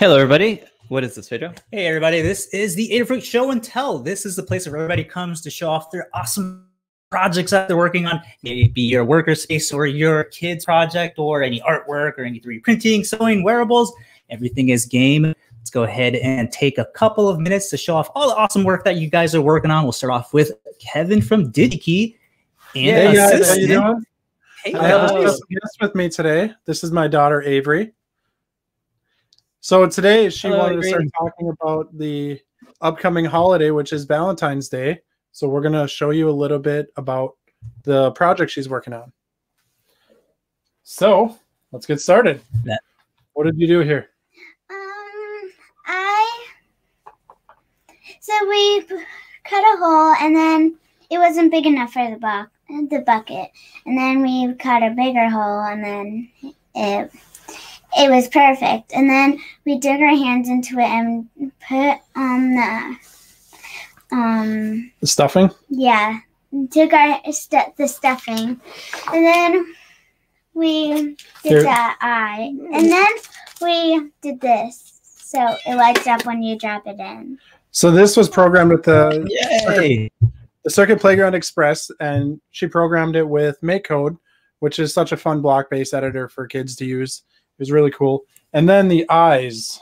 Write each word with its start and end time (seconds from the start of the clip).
Hello, 0.00 0.16
everybody. 0.16 0.62
What 0.88 1.04
is 1.04 1.14
this 1.14 1.28
video? 1.28 1.52
Hey, 1.70 1.86
everybody. 1.86 2.22
This 2.22 2.46
is 2.54 2.74
the 2.74 2.88
Adafruit 2.88 3.22
Show 3.22 3.50
and 3.50 3.62
Tell. 3.62 3.98
This 3.98 4.24
is 4.24 4.34
the 4.34 4.42
place 4.42 4.66
where 4.66 4.76
everybody 4.76 5.04
comes 5.04 5.42
to 5.42 5.50
show 5.50 5.68
off 5.68 5.90
their 5.90 6.08
awesome 6.14 6.66
projects 7.10 7.50
that 7.50 7.68
they're 7.68 7.76
working 7.76 8.06
on. 8.06 8.22
Maybe 8.42 8.62
it 8.62 8.72
be 8.72 8.80
your 8.80 9.04
worker 9.04 9.34
space 9.34 9.72
or 9.72 9.86
your 9.86 10.24
kids' 10.24 10.64
project 10.64 11.18
or 11.18 11.42
any 11.42 11.60
artwork 11.60 12.18
or 12.18 12.24
any 12.24 12.40
3D 12.40 12.62
printing, 12.62 13.04
sewing, 13.04 13.44
wearables. 13.44 13.92
Everything 14.30 14.70
is 14.70 14.86
game. 14.86 15.34
Let's 15.58 15.70
go 15.70 15.82
ahead 15.82 16.14
and 16.14 16.50
take 16.50 16.78
a 16.78 16.86
couple 16.86 17.28
of 17.28 17.38
minutes 17.38 17.68
to 17.68 17.76
show 17.76 17.94
off 17.94 18.08
all 18.14 18.30
the 18.30 18.36
awesome 18.36 18.64
work 18.64 18.84
that 18.84 18.96
you 18.96 19.10
guys 19.10 19.34
are 19.34 19.42
working 19.42 19.70
on. 19.70 19.82
We'll 19.82 19.92
start 19.92 20.14
off 20.14 20.32
with 20.32 20.52
Kevin 20.80 21.20
from 21.20 21.52
DigiKey. 21.52 22.16
And 22.74 22.84
hey 22.84 23.14
guys, 23.14 23.48
how 23.48 23.54
you 23.54 23.66
doing? 23.66 24.06
Hey, 24.64 24.74
I 24.74 24.88
have 24.88 25.04
a 25.04 25.08
special 25.08 25.40
guest 25.50 25.78
with 25.80 25.94
me 25.94 26.10
today. 26.10 26.52
This 26.66 26.84
is 26.84 26.92
my 26.92 27.08
daughter 27.08 27.40
Avery. 27.40 27.94
So 29.60 29.86
today 29.86 30.28
she 30.28 30.48
Hello, 30.48 30.58
wanted 30.58 30.84
Avery. 30.84 31.04
to 31.04 31.08
start 31.08 31.32
talking 31.32 31.48
about 31.48 31.96
the 31.96 32.38
upcoming 32.82 33.24
holiday, 33.24 33.70
which 33.70 33.94
is 33.94 34.04
Valentine's 34.04 34.68
Day. 34.68 35.00
So 35.32 35.48
we're 35.48 35.62
gonna 35.62 35.88
show 35.88 36.10
you 36.10 36.28
a 36.28 36.30
little 36.30 36.58
bit 36.58 36.92
about 36.96 37.36
the 37.84 38.10
project 38.12 38.50
she's 38.50 38.68
working 38.68 38.92
on. 38.92 39.10
So 40.82 41.38
let's 41.72 41.86
get 41.86 42.00
started. 42.00 42.42
Yeah. 42.64 42.76
What 43.32 43.44
did 43.44 43.58
you 43.58 43.66
do 43.66 43.80
here? 43.80 44.10
Um, 44.68 45.50
I 45.86 46.44
so 48.20 48.32
we 48.46 48.80
cut 49.44 49.62
a 49.62 49.78
hole 49.78 50.14
and 50.20 50.36
then 50.36 50.78
it 51.08 51.16
wasn't 51.16 51.50
big 51.50 51.64
enough 51.64 51.94
for 51.94 52.10
the 52.10 52.18
buck 52.18 52.50
the 52.90 53.00
bucket, 53.06 53.50
and 53.86 53.98
then 53.98 54.22
we 54.22 54.54
cut 54.54 54.82
a 54.82 54.90
bigger 54.90 55.28
hole 55.28 55.60
and 55.60 55.84
then 55.84 56.28
it 56.74 57.10
it 57.98 58.10
was 58.10 58.28
perfect. 58.28 58.92
And 58.94 59.10
then 59.10 59.38
we 59.66 59.78
dug 59.78 60.00
our 60.00 60.14
hands 60.14 60.48
into 60.48 60.78
it 60.78 60.84
and 60.84 61.28
put 61.66 61.98
on 62.16 62.54
the 62.54 62.96
um 64.12 64.92
The 65.00 65.06
stuffing? 65.06 65.50
yeah 65.68 66.18
took 66.72 66.92
our 66.92 67.20
stu- 67.32 67.72
the 67.78 67.86
stuffing 67.86 68.60
and 69.12 69.24
then 69.26 69.74
we 70.52 70.92
did 71.44 71.52
Here. 71.52 71.62
the 71.62 71.90
eye 72.00 72.52
and 72.74 72.90
then 72.90 73.06
we 73.62 74.10
did 74.20 74.40
this 74.40 75.00
so 75.04 75.54
it 75.64 75.76
lights 75.76 76.08
up 76.08 76.26
when 76.26 76.42
you 76.42 76.58
drop 76.58 76.88
it 76.88 76.98
in 76.98 77.38
So 77.70 77.92
this 77.92 78.16
was 78.16 78.28
programmed 78.28 78.72
with 78.72 78.82
the 78.82 79.28
Yay. 79.30 80.10
The 80.64 80.70
Circuit 80.70 81.00
Playground 81.00 81.34
Express, 81.34 81.90
and 82.00 82.40
she 82.50 82.66
programmed 82.66 83.16
it 83.16 83.26
with 83.26 83.60
MakeCode, 83.62 84.18
which 84.58 84.78
is 84.78 84.92
such 84.92 85.12
a 85.12 85.16
fun 85.16 85.40
block-based 85.40 85.94
editor 85.94 86.28
for 86.28 86.46
kids 86.46 86.76
to 86.76 86.84
use. 86.84 87.22
It 87.58 87.62
was 87.62 87.72
really 87.72 87.90
cool. 87.90 88.24
And 88.52 88.68
then 88.68 88.88
the 88.88 89.08
eyes. 89.08 89.80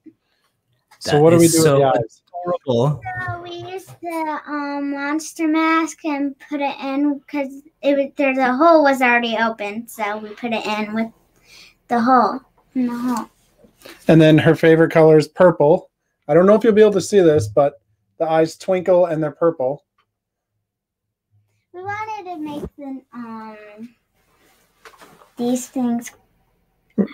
so 0.98 1.20
what 1.20 1.30
do 1.30 1.38
we 1.38 1.48
do 1.48 1.58
so 1.58 1.74
with 1.74 1.82
the 1.82 2.00
eyes? 2.00 2.22
Horrible. 2.32 3.02
so 3.26 3.42
we 3.42 3.50
used 3.50 3.94
the 4.00 4.40
um, 4.46 4.92
monster 4.92 5.48
mask 5.48 6.04
and 6.04 6.38
put 6.48 6.60
it 6.60 6.76
in 6.80 7.18
because 7.18 7.62
it 7.82 7.96
was 7.96 8.06
there 8.16 8.34
the 8.34 8.54
hole 8.54 8.84
was 8.84 9.02
already 9.02 9.36
open 9.36 9.88
so 9.88 10.18
we 10.18 10.30
put 10.30 10.52
it 10.52 10.64
in 10.64 10.94
with 10.94 11.10
the 11.88 12.00
hole 12.00 12.40
in 12.74 12.86
the 12.86 12.96
hole 12.96 13.28
And 14.06 14.20
then 14.20 14.38
her 14.38 14.54
favorite 14.54 14.92
color 14.92 15.18
is 15.18 15.26
purple. 15.26 15.90
I 16.28 16.34
don't 16.34 16.46
know 16.46 16.54
if 16.54 16.62
you'll 16.62 16.72
be 16.72 16.80
able 16.80 16.92
to 16.92 17.00
see 17.00 17.20
this, 17.20 17.48
but 17.48 17.80
the 18.18 18.28
eyes 18.28 18.56
twinkle 18.56 19.06
and 19.06 19.22
they're 19.22 19.30
purple. 19.30 19.84
we 21.72 21.82
wanted 21.82 22.30
to 22.30 22.38
make 22.38 22.64
the 22.76 23.02
um 23.12 23.94
these 25.36 25.68
things 25.68 26.10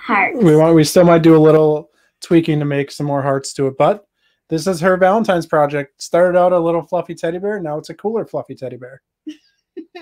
hearts 0.02 0.42
We 0.42 0.56
want 0.56 0.74
we 0.74 0.84
still 0.84 1.04
might 1.04 1.22
do 1.22 1.36
a 1.36 1.38
little 1.38 1.90
tweaking 2.22 2.58
to 2.58 2.64
make 2.64 2.90
some 2.90 3.06
more 3.06 3.22
hearts 3.22 3.52
to 3.54 3.66
it, 3.66 3.76
but 3.76 4.06
this 4.48 4.66
is 4.66 4.80
her 4.80 4.96
Valentine's 4.96 5.46
project. 5.46 6.00
Started 6.02 6.38
out 6.38 6.52
a 6.52 6.58
little 6.58 6.82
fluffy 6.82 7.14
teddy 7.14 7.38
bear, 7.38 7.60
now 7.60 7.78
it's 7.78 7.90
a 7.90 7.94
cooler 7.94 8.24
fluffy 8.24 8.54
teddy 8.54 8.76
bear. 8.76 9.02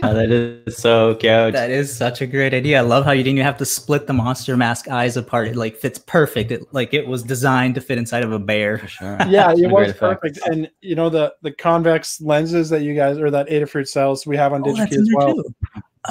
Oh, 0.02 0.14
that 0.14 0.30
is 0.30 0.76
so 0.78 1.14
cute. 1.16 1.52
That 1.52 1.70
is 1.70 1.94
such 1.94 2.20
a 2.22 2.26
great 2.26 2.54
idea. 2.54 2.78
I 2.78 2.80
love 2.80 3.04
how 3.04 3.12
you 3.12 3.22
didn't 3.22 3.38
even 3.38 3.44
have 3.46 3.58
to 3.58 3.66
split 3.66 4.06
the 4.06 4.12
monster 4.14 4.56
mask 4.56 4.88
eyes 4.88 5.16
apart. 5.16 5.48
It 5.48 5.56
like 5.56 5.76
fits 5.76 5.98
perfect. 5.98 6.50
It 6.50 6.62
like 6.72 6.94
it 6.94 7.06
was 7.06 7.22
designed 7.22 7.74
to 7.74 7.80
fit 7.80 7.98
inside 7.98 8.22
of 8.24 8.32
a 8.32 8.38
bear. 8.38 8.78
for 8.78 8.88
sure. 8.88 9.18
yeah, 9.28 9.50
it 9.52 9.56
great 9.56 9.70
was 9.72 9.88
effects. 9.90 9.98
perfect. 10.00 10.38
And 10.46 10.70
you 10.80 10.94
know 10.94 11.10
the 11.10 11.34
the 11.42 11.52
convex 11.52 12.20
lenses 12.20 12.70
that 12.70 12.82
you 12.82 12.94
guys 12.94 13.18
or 13.18 13.30
that 13.30 13.48
Adafruit 13.48 13.86
sells, 13.88 14.26
we 14.26 14.36
have 14.36 14.52
on 14.54 14.62
Oh, 14.62 14.72
DigiKey 14.72 14.92
as 14.92 15.10
well. 15.14 15.34
too. 15.34 15.54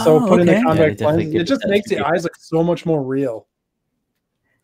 So 0.04 0.24
Oh, 0.24 0.28
putting 0.28 0.48
okay. 0.48 0.60
the 0.60 0.64
convex 0.66 0.98
definitely 0.98 1.24
lens, 1.26 1.36
it 1.36 1.42
it 1.42 1.44
just 1.46 1.66
makes 1.68 1.90
the 1.90 1.98
extra- 1.98 2.14
eyes 2.16 2.24
look 2.24 2.36
so 2.38 2.64
much 2.64 2.86
more 2.86 3.02
real. 3.04 3.48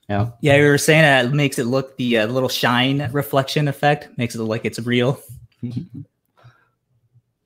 Yeah. 0.08 0.30
Yeah, 0.42 0.56
you 0.56 0.68
were 0.68 0.78
saying 0.78 1.02
that 1.02 1.26
it 1.26 1.34
makes 1.34 1.60
it 1.60 1.66
look 1.66 1.98
the 1.98 2.20
uh, 2.20 2.28
little 2.28 2.48
shine 2.50 3.10
reflection 3.12 3.68
effect 3.68 4.10
makes 4.18 4.36
it 4.36 4.40
look 4.40 4.48
like 4.50 4.64
it's 4.64 4.80
real. 4.80 5.20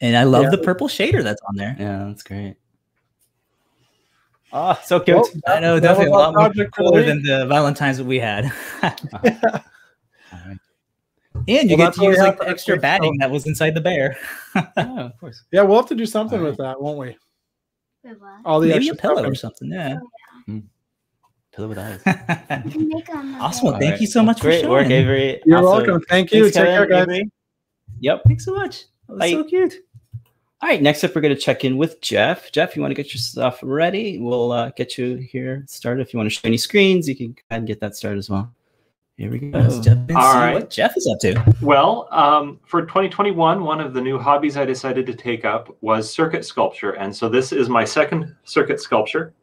And 0.01 0.17
I 0.17 0.23
love 0.23 0.43
Yeah. 0.45 0.49
the 0.49 0.57
purple 0.57 0.87
shader 0.87 1.23
that's 1.23 1.41
on 1.47 1.55
there. 1.55 1.75
Yeah, 1.79 2.05
that's 2.07 2.23
great. 2.23 2.55
Oh, 4.53 4.77
so 4.83 4.99
cute. 4.99 5.15
Well, 5.17 5.25
I 5.47 5.59
know 5.61 5.75
that 5.75 5.81
definitely 5.81 6.07
a 6.11 6.15
lot 6.17 6.33
more 6.33 6.45
project 6.49 6.75
for 6.75 6.83
the 6.83 6.89
cooler 6.89 6.97
week. 6.99 7.07
than 7.07 7.23
the 7.23 7.45
Valentine's 7.45 7.97
that 7.99 8.05
we 8.05 8.19
had. 8.19 8.45
All 8.83 8.89
right. 9.23 9.39
and 11.47 11.69
you 11.69 11.77
Well, 11.77 11.87
get 11.87 11.93
to 11.93 12.03
use 12.03 12.17
like 12.17 12.37
the 12.39 12.49
extra 12.49 12.75
batting 12.77 13.17
that 13.19 13.31
was 13.31 13.45
inside 13.47 13.75
the 13.75 13.81
bear. 13.81 14.17
Yeah, 14.55 15.05
of 15.05 15.17
course. 15.19 15.43
Yeah, 15.51 15.61
we'll 15.61 15.77
have 15.77 15.87
to 15.87 15.95
do 15.95 16.05
something 16.05 16.39
All 16.39 16.45
with 16.45 16.57
that, 16.57 16.81
won't 16.81 16.97
we? 16.99 17.17
We. 18.03 18.11
All 18.43 18.59
the 18.59 18.67
Maybe 18.67 18.89
a 18.89 18.91
extra 18.91 19.09
pillow 19.09 19.15
stuffing. 19.15 19.31
or 19.31 19.35
something. 19.35 19.71
Yeah. 19.71 19.99
Hmm. 20.47 20.59
Pillow 21.55 21.67
with 21.69 21.77
eyes. 21.77 22.01
We 22.65 22.71
can 22.71 22.87
make 22.89 23.09
'em 23.09 23.35
a 23.35 23.39
Awesome. 23.39 23.67
Well, 23.69 23.79
bit. 23.79 23.87
thank 23.89 24.01
you 24.01 24.07
so 24.07 24.23
much 24.23 24.39
for 24.39 24.47
Great 24.47 24.67
work. 24.67 24.87
Avery. 24.89 25.41
You're 25.45 25.59
Also- 25.59 25.77
welcome. 25.77 26.01
Thank 26.09 26.31
you. 26.33 26.43
Thanks, 26.43 26.55
Take 26.57 26.65
care, 26.65 26.87
Kevin, 26.87 26.89
guys. 26.89 27.01
Avery. 27.19 27.31
Yep. 28.01 28.21
Thanks 28.27 28.45
so 28.45 28.53
much. 28.55 28.85
That 29.07 29.13
was 29.13 29.19
Bye. 29.19 29.31
so 29.31 29.43
cute. 29.45 29.75
All 30.63 30.69
right, 30.69 30.79
next 30.79 31.03
up, 31.03 31.15
we're 31.15 31.21
going 31.21 31.33
to 31.33 31.41
check 31.41 31.65
in 31.65 31.75
with 31.75 32.01
Jeff. 32.01 32.51
Jeff, 32.51 32.75
you 32.75 32.83
want 32.83 32.91
to 32.91 32.95
get 32.95 33.15
your 33.15 33.19
stuff 33.19 33.59
ready? 33.63 34.19
We'll 34.19 34.51
uh, 34.51 34.69
get 34.69 34.95
you 34.95 35.15
here 35.15 35.63
started. 35.67 36.03
If 36.03 36.13
you 36.13 36.19
want 36.19 36.29
to 36.29 36.35
show 36.35 36.41
any 36.43 36.57
screens, 36.57 37.09
you 37.09 37.15
can 37.15 37.31
go 37.31 37.41
ahead 37.49 37.61
and 37.61 37.67
get 37.67 37.79
that 37.79 37.95
started 37.95 38.19
as 38.19 38.29
well. 38.29 38.53
Here 39.17 39.31
we 39.31 39.39
go. 39.39 39.57
Let's 39.57 39.79
jump 39.79 40.11
in 40.11 40.15
All 40.15 40.33
see 40.33 40.37
right. 40.37 40.53
what 40.53 40.69
Jeff 40.69 40.95
is 40.95 41.07
up 41.11 41.19
to. 41.21 41.55
Well, 41.61 42.07
um, 42.11 42.59
for 42.63 42.83
2021, 42.83 43.63
one 43.63 43.81
of 43.81 43.95
the 43.95 44.01
new 44.01 44.19
hobbies 44.19 44.55
I 44.55 44.63
decided 44.65 45.07
to 45.07 45.15
take 45.15 45.45
up 45.45 45.75
was 45.81 46.13
circuit 46.13 46.45
sculpture. 46.45 46.91
And 46.91 47.15
so 47.15 47.27
this 47.27 47.51
is 47.51 47.67
my 47.67 47.83
second 47.83 48.35
circuit 48.43 48.79
sculpture. 48.79 49.33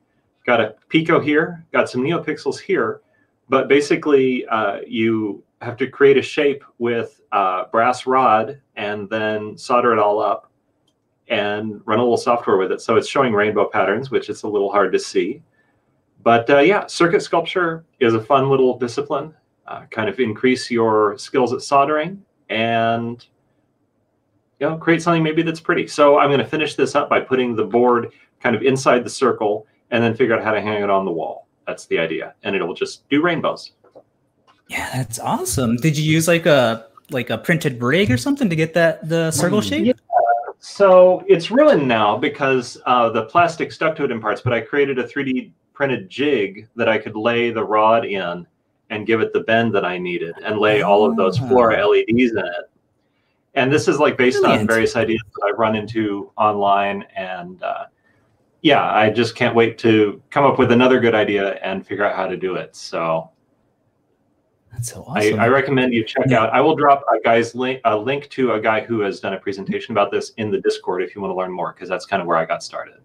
Got 0.46 0.60
a 0.60 0.76
Pico 0.88 1.18
here, 1.18 1.66
got 1.72 1.90
some 1.90 2.02
NeoPixels 2.02 2.60
here. 2.60 3.00
But 3.48 3.66
basically, 3.66 4.46
uh, 4.46 4.82
you 4.86 5.42
have 5.62 5.76
to 5.78 5.88
create 5.88 6.16
a 6.16 6.22
shape 6.22 6.62
with 6.78 7.20
uh, 7.32 7.64
brass 7.72 8.06
rod 8.06 8.60
and 8.76 9.10
then 9.10 9.58
solder 9.58 9.92
it 9.92 9.98
all 9.98 10.20
up 10.22 10.47
and 11.28 11.80
run 11.84 11.98
a 11.98 12.02
little 12.02 12.16
software 12.16 12.56
with 12.56 12.72
it. 12.72 12.80
So 12.80 12.96
it's 12.96 13.08
showing 13.08 13.32
rainbow 13.32 13.68
patterns, 13.68 14.10
which 14.10 14.28
is 14.30 14.42
a 14.42 14.48
little 14.48 14.70
hard 14.70 14.92
to 14.92 14.98
see. 14.98 15.42
But 16.22 16.48
uh, 16.50 16.58
yeah, 16.60 16.86
circuit 16.86 17.22
sculpture 17.22 17.84
is 18.00 18.14
a 18.14 18.20
fun 18.20 18.48
little 18.50 18.78
discipline 18.78 19.34
uh, 19.68 19.82
kind 19.90 20.08
of 20.08 20.18
increase 20.18 20.70
your 20.70 21.16
skills 21.18 21.52
at 21.52 21.60
soldering 21.60 22.22
and 22.48 23.26
you 24.58 24.66
know 24.66 24.76
create 24.78 25.02
something 25.02 25.22
maybe 25.22 25.42
that's 25.42 25.60
pretty 25.60 25.86
so 25.86 26.18
i'm 26.18 26.28
going 26.30 26.40
to 26.40 26.46
finish 26.46 26.74
this 26.74 26.94
up 26.94 27.10
by 27.10 27.20
putting 27.20 27.54
the 27.54 27.64
board 27.64 28.10
kind 28.40 28.56
of 28.56 28.62
inside 28.62 29.04
the 29.04 29.10
circle 29.10 29.66
and 29.90 30.02
then 30.02 30.14
figure 30.14 30.34
out 30.34 30.42
how 30.42 30.52
to 30.52 30.60
hang 30.62 30.82
it 30.82 30.88
on 30.88 31.04
the 31.04 31.10
wall 31.10 31.46
that's 31.66 31.84
the 31.86 31.98
idea 31.98 32.34
and 32.44 32.56
it'll 32.56 32.72
just 32.74 33.06
do 33.10 33.20
rainbows 33.22 33.72
Yeah, 34.68 34.88
that's 34.94 35.18
awesome. 35.18 35.76
Did 35.76 35.96
you 35.98 36.10
use 36.10 36.26
like 36.26 36.46
a 36.46 36.86
like 37.10 37.28
a 37.30 37.36
printed 37.38 37.82
rig 37.82 38.10
or 38.10 38.16
something 38.16 38.48
to 38.50 38.56
get 38.56 38.72
that 38.74 39.06
the 39.08 39.30
circle 39.30 39.60
Hmm. 39.60 39.68
shape? 39.68 39.96
So 40.60 41.22
it's 41.28 41.50
ruined 41.50 41.86
now 41.86 42.16
because 42.16 42.78
uh, 42.84 43.10
the 43.10 43.24
plastic 43.24 43.70
stuck 43.72 43.94
to 43.96 44.04
it 44.04 44.10
in 44.10 44.20
parts 44.20 44.40
but 44.40 44.52
i 44.52 44.60
created 44.60 44.98
a 44.98 45.04
3d 45.04 45.52
printed 45.72 46.08
jig 46.08 46.68
that 46.74 46.88
i 46.88 46.98
could 46.98 47.14
lay 47.14 47.50
the 47.50 47.62
rod 47.62 48.04
in 48.04 48.44
and 48.90 49.06
give 49.06 49.20
it 49.20 49.32
the 49.32 49.40
bend 49.40 49.72
that 49.74 49.84
i 49.84 49.96
needed 49.96 50.34
and 50.44 50.58
lay 50.58 50.82
all 50.82 51.04
of 51.08 51.16
those 51.16 51.40
Ah. 51.40 51.46
flora 51.48 51.86
leds 51.86 52.04
in 52.08 52.18
it. 52.18 52.70
And 53.54 53.72
this 53.72 53.86
is 53.88 53.98
like 53.98 54.16
based 54.16 54.44
on 54.44 54.66
various 54.66 54.96
ideas 54.96 55.22
that 55.34 55.48
i've 55.52 55.58
run 55.58 55.76
into 55.76 56.32
online 56.36 57.04
and 57.16 57.62
uh, 57.62 57.84
yeah 58.62 58.90
i 58.92 59.08
just 59.10 59.36
can't 59.36 59.54
wait 59.54 59.78
to 59.78 60.20
come 60.30 60.44
up 60.44 60.58
with 60.58 60.72
another 60.72 60.98
good 60.98 61.14
idea 61.14 61.54
and 61.62 61.86
figure 61.86 62.04
out 62.04 62.16
how 62.16 62.26
to 62.26 62.36
do 62.36 62.56
it. 62.56 62.74
So 62.74 63.30
That's 64.72 64.92
so 64.92 65.04
awesome. 65.06 65.40
I, 65.40 65.44
I 65.44 65.48
recommend 65.48 65.92
you 65.94 66.04
check 66.04 66.26
Yeah. 66.28 66.42
out 66.42 66.50
i 66.50 66.60
will 66.60 66.76
drop 66.76 67.04
a 67.12 67.20
guy's 67.20 67.54
link 67.54 67.80
a 67.84 67.96
link 67.96 68.28
to 68.30 68.52
a 68.52 68.60
guy 68.60 68.80
who 68.80 69.00
has 69.00 69.18
done 69.20 69.34
a 69.34 69.38
presentation 69.38 69.92
about 69.92 70.10
this 70.10 70.30
in 70.36 70.50
the 70.50 70.60
discord 70.60 71.02
if 71.02 71.14
you 71.14 71.20
want 71.20 71.30
to 71.32 71.36
learn 71.36 71.50
more 71.52 71.72
because 71.72 71.88
that's 71.88 72.06
kind 72.06 72.20
of 72.22 72.28
where 72.28 72.36
i 72.36 72.44
got 72.44 72.62
started 72.62 72.98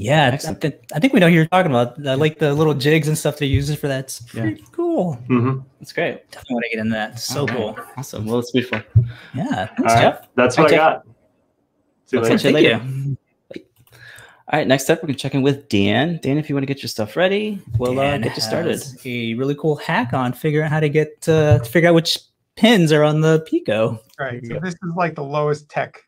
yeah, 0.00 0.26
I 0.26 0.28
Excellent. 0.28 0.60
think, 0.60 0.74
I 0.94 1.00
think 1.00 1.12
we 1.12 1.18
know 1.18 1.26
who 1.28 1.34
you're 1.34 1.46
talking 1.46 1.72
about. 1.72 2.06
I 2.06 2.14
like 2.14 2.38
the 2.38 2.54
little 2.54 2.72
jigs 2.72 3.08
and 3.08 3.18
stuff 3.18 3.36
they 3.38 3.46
use 3.46 3.74
for 3.74 3.88
that. 3.88 4.04
It's 4.04 4.32
Yeah. 4.32 4.42
pretty 4.42 4.64
cool. 4.70 5.14
hmm 5.26 5.58
That's 5.80 5.92
great. 5.92 6.30
Definitely 6.30 6.54
want 6.54 6.64
to 6.70 6.76
get 6.76 6.78
in 6.78 6.88
that. 6.90 7.18
So 7.18 7.40
All 7.40 7.46
right. 7.48 7.56
cool. 7.56 7.78
Awesome. 7.96 8.24
Well, 8.26 8.38
it's 8.38 8.52
beautiful. 8.52 8.80
Yeah. 9.34 9.44
All 9.44 9.66
Thanks, 9.66 9.82
right. 9.94 10.00
Jeff. 10.02 10.28
that's 10.36 10.56
what 10.56 10.70
right, 10.70 10.74
i 10.74 10.76
got 10.76 11.02
see 12.06 12.16
you 12.16 12.22
later. 12.22 12.38
Thank 12.38 12.62
you. 12.62 13.16
All 14.50 14.58
right, 14.58 14.66
next 14.66 14.88
up, 14.88 15.02
we're 15.02 15.08
gonna 15.08 15.18
check 15.18 15.34
in 15.34 15.42
with 15.42 15.68
Dan. 15.68 16.20
Dan, 16.22 16.38
if 16.38 16.48
you 16.48 16.54
want 16.54 16.62
to 16.62 16.66
get 16.66 16.82
your 16.82 16.88
stuff 16.88 17.16
ready, 17.16 17.60
we'll 17.76 18.00
uh, 18.00 18.16
get 18.16 18.34
you 18.34 18.40
started. 18.40 18.70
has 18.70 18.96
A 19.04 19.34
really 19.34 19.54
cool 19.54 19.76
hack 19.76 20.14
on 20.14 20.32
figuring 20.32 20.64
out 20.64 20.70
how 20.70 20.80
to 20.80 20.88
get 20.88 21.28
uh, 21.28 21.58
to 21.58 21.64
figure 21.66 21.90
out 21.90 21.94
which 21.94 22.18
pins 22.56 22.90
are 22.90 23.04
on 23.04 23.20
the 23.20 23.40
Pico. 23.40 24.00
Right. 24.18 24.40
So 24.46 24.58
this 24.58 24.72
is 24.72 24.94
like 24.96 25.16
the 25.16 25.22
lowest 25.22 25.68
tech 25.68 26.02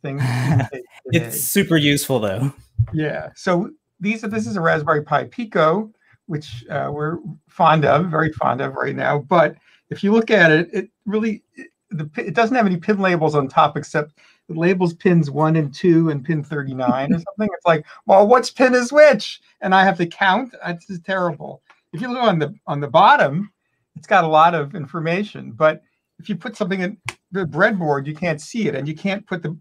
thing. 0.00 0.16
you 0.16 0.24
can 0.24 0.58
take 0.60 0.70
today. 0.70 0.82
It's 1.26 1.42
super 1.42 1.76
useful 1.76 2.20
though. 2.20 2.54
Yeah. 2.94 3.28
So 3.36 3.68
these 4.00 4.24
are 4.24 4.28
this 4.28 4.46
is 4.46 4.56
a 4.56 4.62
Raspberry 4.62 5.02
Pi 5.02 5.24
Pico, 5.24 5.92
which 6.24 6.64
uh, 6.70 6.88
we're 6.90 7.18
fond 7.48 7.84
of, 7.84 8.06
very 8.06 8.32
fond 8.32 8.62
of 8.62 8.76
right 8.76 8.96
now. 8.96 9.18
But 9.18 9.56
if 9.90 10.02
you 10.02 10.12
look 10.12 10.30
at 10.30 10.50
it, 10.50 10.70
it 10.72 10.90
really 11.04 11.42
it, 11.54 11.68
the 11.90 12.08
it 12.16 12.32
doesn't 12.32 12.56
have 12.56 12.64
any 12.64 12.78
pin 12.78 12.98
labels 12.98 13.34
on 13.34 13.46
top 13.46 13.76
except 13.76 14.12
it 14.12 14.18
labels 14.48 14.94
pins 14.94 15.30
one 15.30 15.56
and 15.56 15.74
two 15.74 16.10
and 16.10 16.24
pin 16.24 16.42
39 16.42 17.12
or 17.12 17.14
something. 17.14 17.48
It's 17.54 17.66
like, 17.66 17.86
well, 18.06 18.26
what's 18.26 18.50
pin 18.50 18.74
is 18.74 18.92
which? 18.92 19.40
And 19.60 19.74
I 19.74 19.84
have 19.84 19.98
to 19.98 20.06
count. 20.06 20.54
That's 20.64 20.86
just 20.86 21.04
terrible. 21.04 21.62
If 21.92 22.00
you 22.00 22.08
look 22.08 22.22
on 22.22 22.38
the 22.38 22.54
on 22.66 22.80
the 22.80 22.88
bottom, 22.88 23.50
it's 23.96 24.06
got 24.06 24.24
a 24.24 24.28
lot 24.28 24.54
of 24.54 24.74
information. 24.74 25.52
But 25.52 25.82
if 26.18 26.28
you 26.28 26.36
put 26.36 26.56
something 26.56 26.80
in 26.80 26.96
the 27.32 27.44
breadboard, 27.44 28.06
you 28.06 28.14
can't 28.14 28.40
see 28.40 28.68
it, 28.68 28.74
and 28.74 28.88
you 28.88 28.94
can't 28.94 29.26
put 29.26 29.42
the 29.42 29.56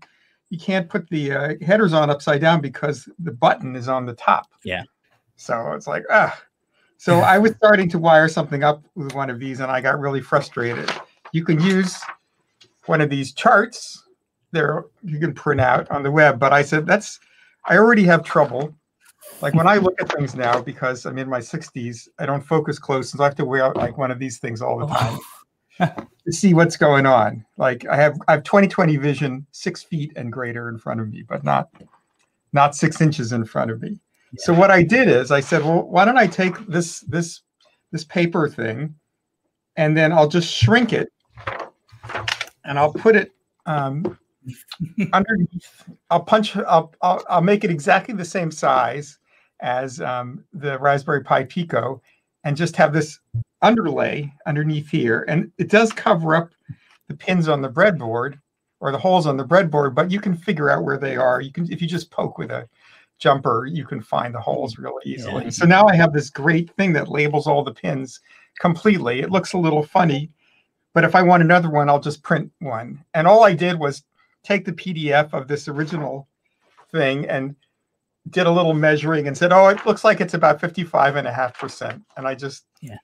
you 0.49 0.57
can't 0.57 0.89
put 0.89 1.09
the 1.09 1.31
uh, 1.31 1.53
headers 1.61 1.93
on 1.93 2.09
upside 2.09 2.41
down 2.41 2.61
because 2.61 3.09
the 3.19 3.31
button 3.31 3.75
is 3.75 3.89
on 3.89 4.05
the 4.05 4.13
top. 4.13 4.47
Yeah. 4.63 4.83
So 5.35 5.73
it's 5.73 5.87
like 5.87 6.03
ah. 6.09 6.37
So 6.99 7.19
I 7.19 7.37
was 7.37 7.51
starting 7.51 7.89
to 7.89 7.99
wire 7.99 8.27
something 8.27 8.63
up 8.63 8.83
with 8.95 9.13
one 9.13 9.29
of 9.29 9.39
these, 9.39 9.59
and 9.59 9.71
I 9.71 9.81
got 9.81 9.99
really 9.99 10.21
frustrated. 10.21 10.91
You 11.31 11.45
can 11.45 11.61
use 11.61 11.95
one 12.87 13.01
of 13.01 13.09
these 13.09 13.33
charts. 13.33 14.03
There 14.51 14.85
you 15.03 15.19
can 15.19 15.33
print 15.33 15.61
out 15.61 15.89
on 15.91 16.03
the 16.03 16.11
web, 16.11 16.39
but 16.39 16.53
I 16.53 16.61
said 16.61 16.85
that's 16.85 17.19
I 17.65 17.77
already 17.77 18.03
have 18.03 18.23
trouble. 18.23 18.73
Like 19.41 19.53
when 19.53 19.67
I 19.67 19.77
look 19.77 20.01
at 20.01 20.11
things 20.11 20.35
now, 20.35 20.61
because 20.61 21.05
I'm 21.05 21.17
in 21.17 21.29
my 21.29 21.39
60s, 21.39 22.07
I 22.17 22.25
don't 22.25 22.41
focus 22.41 22.79
close, 22.79 23.11
so 23.11 23.21
I 23.21 23.25
have 23.25 23.35
to 23.35 23.45
wear 23.45 23.63
out 23.63 23.75
like 23.75 23.97
one 23.97 24.09
of 24.09 24.19
these 24.19 24.39
things 24.39 24.61
all 24.61 24.79
the 24.79 24.87
time 24.87 25.19
to 26.25 26.31
see 26.31 26.53
what's 26.53 26.77
going 26.77 27.05
on. 27.05 27.45
Like 27.57 27.85
I 27.87 27.95
have 27.97 28.17
I 28.27 28.33
have 28.33 28.43
20/20 28.43 28.99
vision, 28.99 29.45
six 29.51 29.83
feet 29.83 30.13
and 30.15 30.31
greater 30.31 30.69
in 30.69 30.77
front 30.77 31.01
of 31.01 31.09
me, 31.09 31.23
but 31.27 31.43
not 31.43 31.69
not 32.53 32.75
six 32.75 33.01
inches 33.01 33.33
in 33.33 33.45
front 33.45 33.71
of 33.71 33.81
me. 33.81 33.99
So 34.37 34.53
what 34.53 34.71
I 34.71 34.83
did 34.83 35.07
is 35.07 35.31
I 35.31 35.39
said, 35.39 35.63
well, 35.63 35.83
why 35.83 36.05
don't 36.05 36.17
I 36.17 36.27
take 36.27 36.55
this 36.67 37.01
this 37.01 37.41
this 37.91 38.03
paper 38.03 38.49
thing, 38.49 38.95
and 39.75 39.95
then 39.95 40.11
I'll 40.11 40.27
just 40.27 40.51
shrink 40.53 40.93
it, 40.93 41.11
and 42.65 42.77
I'll 42.77 42.93
put 42.93 43.15
it 43.15 43.31
um, 43.65 44.17
underneath. 45.13 45.83
I'll 46.09 46.23
punch. 46.23 46.55
I'll, 46.55 46.93
I'll 47.01 47.23
I'll 47.29 47.41
make 47.41 47.63
it 47.63 47.71
exactly 47.71 48.13
the 48.13 48.25
same 48.25 48.51
size 48.51 49.19
as 49.61 50.01
um, 50.01 50.43
the 50.53 50.77
Raspberry 50.79 51.23
Pi 51.23 51.43
Pico, 51.45 52.01
and 52.43 52.55
just 52.55 52.75
have 52.75 52.93
this 52.93 53.19
underlay 53.61 54.31
underneath 54.45 54.89
here, 54.89 55.25
and 55.27 55.51
it 55.57 55.69
does 55.69 55.91
cover 55.91 56.35
up 56.35 56.51
the 57.07 57.15
pins 57.15 57.47
on 57.47 57.61
the 57.61 57.69
breadboard 57.69 58.39
or 58.79 58.91
the 58.91 58.97
holes 58.97 59.25
on 59.25 59.37
the 59.37 59.45
breadboard, 59.45 59.95
but 59.95 60.11
you 60.11 60.19
can 60.19 60.35
figure 60.35 60.69
out 60.69 60.83
where 60.83 60.97
they 60.97 61.15
are. 61.15 61.41
You 61.41 61.51
can 61.51 61.71
if 61.71 61.81
you 61.81 61.87
just 61.87 62.11
poke 62.11 62.37
with 62.37 62.51
a 62.51 62.67
jumper, 63.19 63.65
you 63.65 63.85
can 63.85 64.01
find 64.01 64.33
the 64.33 64.39
holes 64.39 64.77
really 64.77 65.01
easily. 65.05 65.45
Yeah. 65.45 65.49
So 65.49 65.65
now 65.65 65.87
I 65.87 65.95
have 65.95 66.13
this 66.13 66.29
great 66.29 66.69
thing 66.75 66.93
that 66.93 67.09
labels 67.09 67.47
all 67.47 67.63
the 67.63 67.73
pins 67.73 68.19
completely. 68.59 69.21
It 69.21 69.31
looks 69.31 69.53
a 69.53 69.57
little 69.57 69.83
funny, 69.83 70.29
but 70.93 71.03
if 71.03 71.15
I 71.15 71.23
want 71.23 71.43
another 71.43 71.69
one, 71.69 71.89
I'll 71.89 71.99
just 71.99 72.21
print 72.23 72.51
one. 72.59 73.03
And 73.13 73.27
all 73.27 73.43
I 73.43 73.53
did 73.53 73.79
was 73.79 74.03
take 74.47 74.63
the 74.63 74.71
PDF 74.71 75.33
of 75.33 75.47
this 75.47 75.67
original 75.67 76.27
thing 76.91 77.25
and 77.27 77.53
did 78.29 78.47
a 78.47 78.51
little 78.51 78.73
measuring 78.73 79.27
and 79.27 79.37
said, 79.37 79.51
oh, 79.51 79.67
it 79.67 79.85
looks 79.85 80.05
like 80.05 80.21
it's 80.21 80.33
about 80.35 80.61
55 80.61 81.17
and 81.17 81.27
a 81.27 81.33
half 81.33 81.57
percent. 81.59 82.01
And 82.15 82.25
I 82.25 82.33
just, 82.33 82.65
Yeah. 82.81 82.95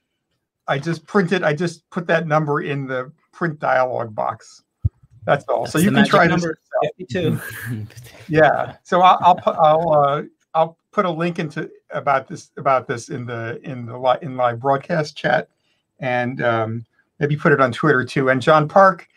I 0.66 0.78
just 0.78 1.06
printed, 1.06 1.42
I 1.42 1.52
just 1.52 1.88
put 1.90 2.06
that 2.06 2.26
number 2.26 2.62
in 2.62 2.86
the 2.86 3.12
print 3.32 3.58
dialog 3.58 4.14
box. 4.14 4.62
That's 5.26 5.44
all. 5.44 5.66
so 5.66 5.78
you 5.78 5.90
can 5.90 6.06
try 6.06 6.26
this. 6.26 6.42
number. 6.42 6.58
52. 6.98 7.38
Yeah. 8.28 8.76
So 8.82 9.02
I'll, 9.02 9.18
I'll 9.20 9.34
put, 9.36 9.56
I'll, 9.56 9.92
uh, 9.92 10.22
I'll 10.54 10.78
put 10.92 11.04
a 11.04 11.10
link 11.10 11.38
into 11.38 11.70
about 11.90 12.26
this, 12.26 12.50
about 12.56 12.86
this 12.86 13.10
in 13.10 13.26
the, 13.26 13.60
in 13.62 13.84
the, 13.84 14.18
in 14.22 14.36
live 14.36 14.60
broadcast 14.60 15.14
chat 15.14 15.48
and, 16.00 16.42
um, 16.42 16.86
maybe 17.18 17.36
put 17.36 17.52
it 17.52 17.60
on 17.60 17.70
Twitter 17.70 18.02
too. 18.02 18.30
And 18.30 18.40
John 18.40 18.66
Park 18.66 19.08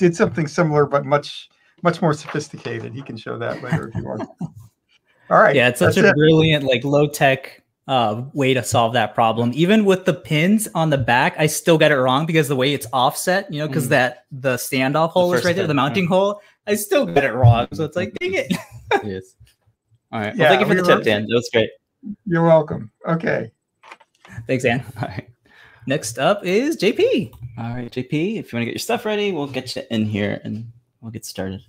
did 0.00 0.16
something 0.16 0.48
similar, 0.48 0.86
but 0.86 1.04
much, 1.06 1.48
much 1.82 2.02
more 2.02 2.12
sophisticated. 2.14 2.92
He 2.92 3.02
can 3.02 3.16
show 3.16 3.38
that 3.38 3.62
later 3.62 3.88
if 3.88 3.94
you 3.94 4.04
want. 4.04 4.28
All 5.30 5.38
right. 5.38 5.54
Yeah, 5.54 5.68
it's 5.68 5.78
such 5.78 5.96
a 5.96 6.08
it. 6.08 6.14
brilliant, 6.16 6.64
like 6.64 6.82
low 6.82 7.06
tech 7.06 7.62
uh, 7.86 8.22
way 8.32 8.54
to 8.54 8.64
solve 8.64 8.94
that 8.94 9.14
problem. 9.14 9.52
Even 9.54 9.84
with 9.84 10.04
the 10.04 10.14
pins 10.14 10.66
on 10.74 10.90
the 10.90 10.98
back, 10.98 11.34
I 11.38 11.46
still 11.46 11.78
get 11.78 11.92
it 11.92 11.96
wrong 11.96 12.26
because 12.26 12.48
the 12.48 12.56
way 12.56 12.74
it's 12.74 12.86
offset, 12.92 13.52
you 13.52 13.60
know, 13.60 13.68
because 13.68 13.86
Mm. 13.86 13.90
that 13.90 14.24
the 14.32 14.54
standoff 14.56 15.10
hole 15.10 15.32
is 15.34 15.44
right 15.44 15.54
there, 15.54 15.66
the 15.66 15.74
mounting 15.74 16.04
yeah. 16.04 16.08
hole. 16.08 16.42
I 16.66 16.74
still 16.74 17.06
get 17.06 17.24
it 17.24 17.32
wrong. 17.32 17.68
So 17.72 17.84
it's 17.84 17.96
like, 17.96 18.14
dang 18.14 18.34
it. 18.34 18.52
Yes. 19.04 19.34
All 20.12 20.20
right. 20.20 20.34
Yeah, 20.34 20.42
well, 20.42 20.48
thank 20.48 20.60
you 20.60 20.66
for 20.66 20.74
we 20.74 20.80
the 20.80 20.96
tip, 20.96 21.04
Dan. 21.04 21.22
That 21.22 21.34
was 21.34 21.48
great. 21.52 21.70
You're 22.26 22.44
welcome. 22.44 22.90
Okay. 23.06 23.52
Thanks, 24.46 24.64
Ann. 24.64 24.82
All 25.00 25.08
right. 25.08 25.28
Next 25.86 26.18
up 26.18 26.44
is 26.44 26.76
JP. 26.76 27.32
All 27.60 27.74
right, 27.74 27.90
JP. 27.90 28.38
If 28.38 28.52
you 28.52 28.56
want 28.56 28.62
to 28.62 28.64
get 28.64 28.68
your 28.68 28.78
stuff 28.78 29.04
ready, 29.04 29.32
we'll 29.32 29.46
get 29.46 29.76
you 29.76 29.82
in 29.90 30.06
here 30.06 30.40
and 30.44 30.72
we'll 31.02 31.10
get 31.10 31.26
started. 31.26 31.60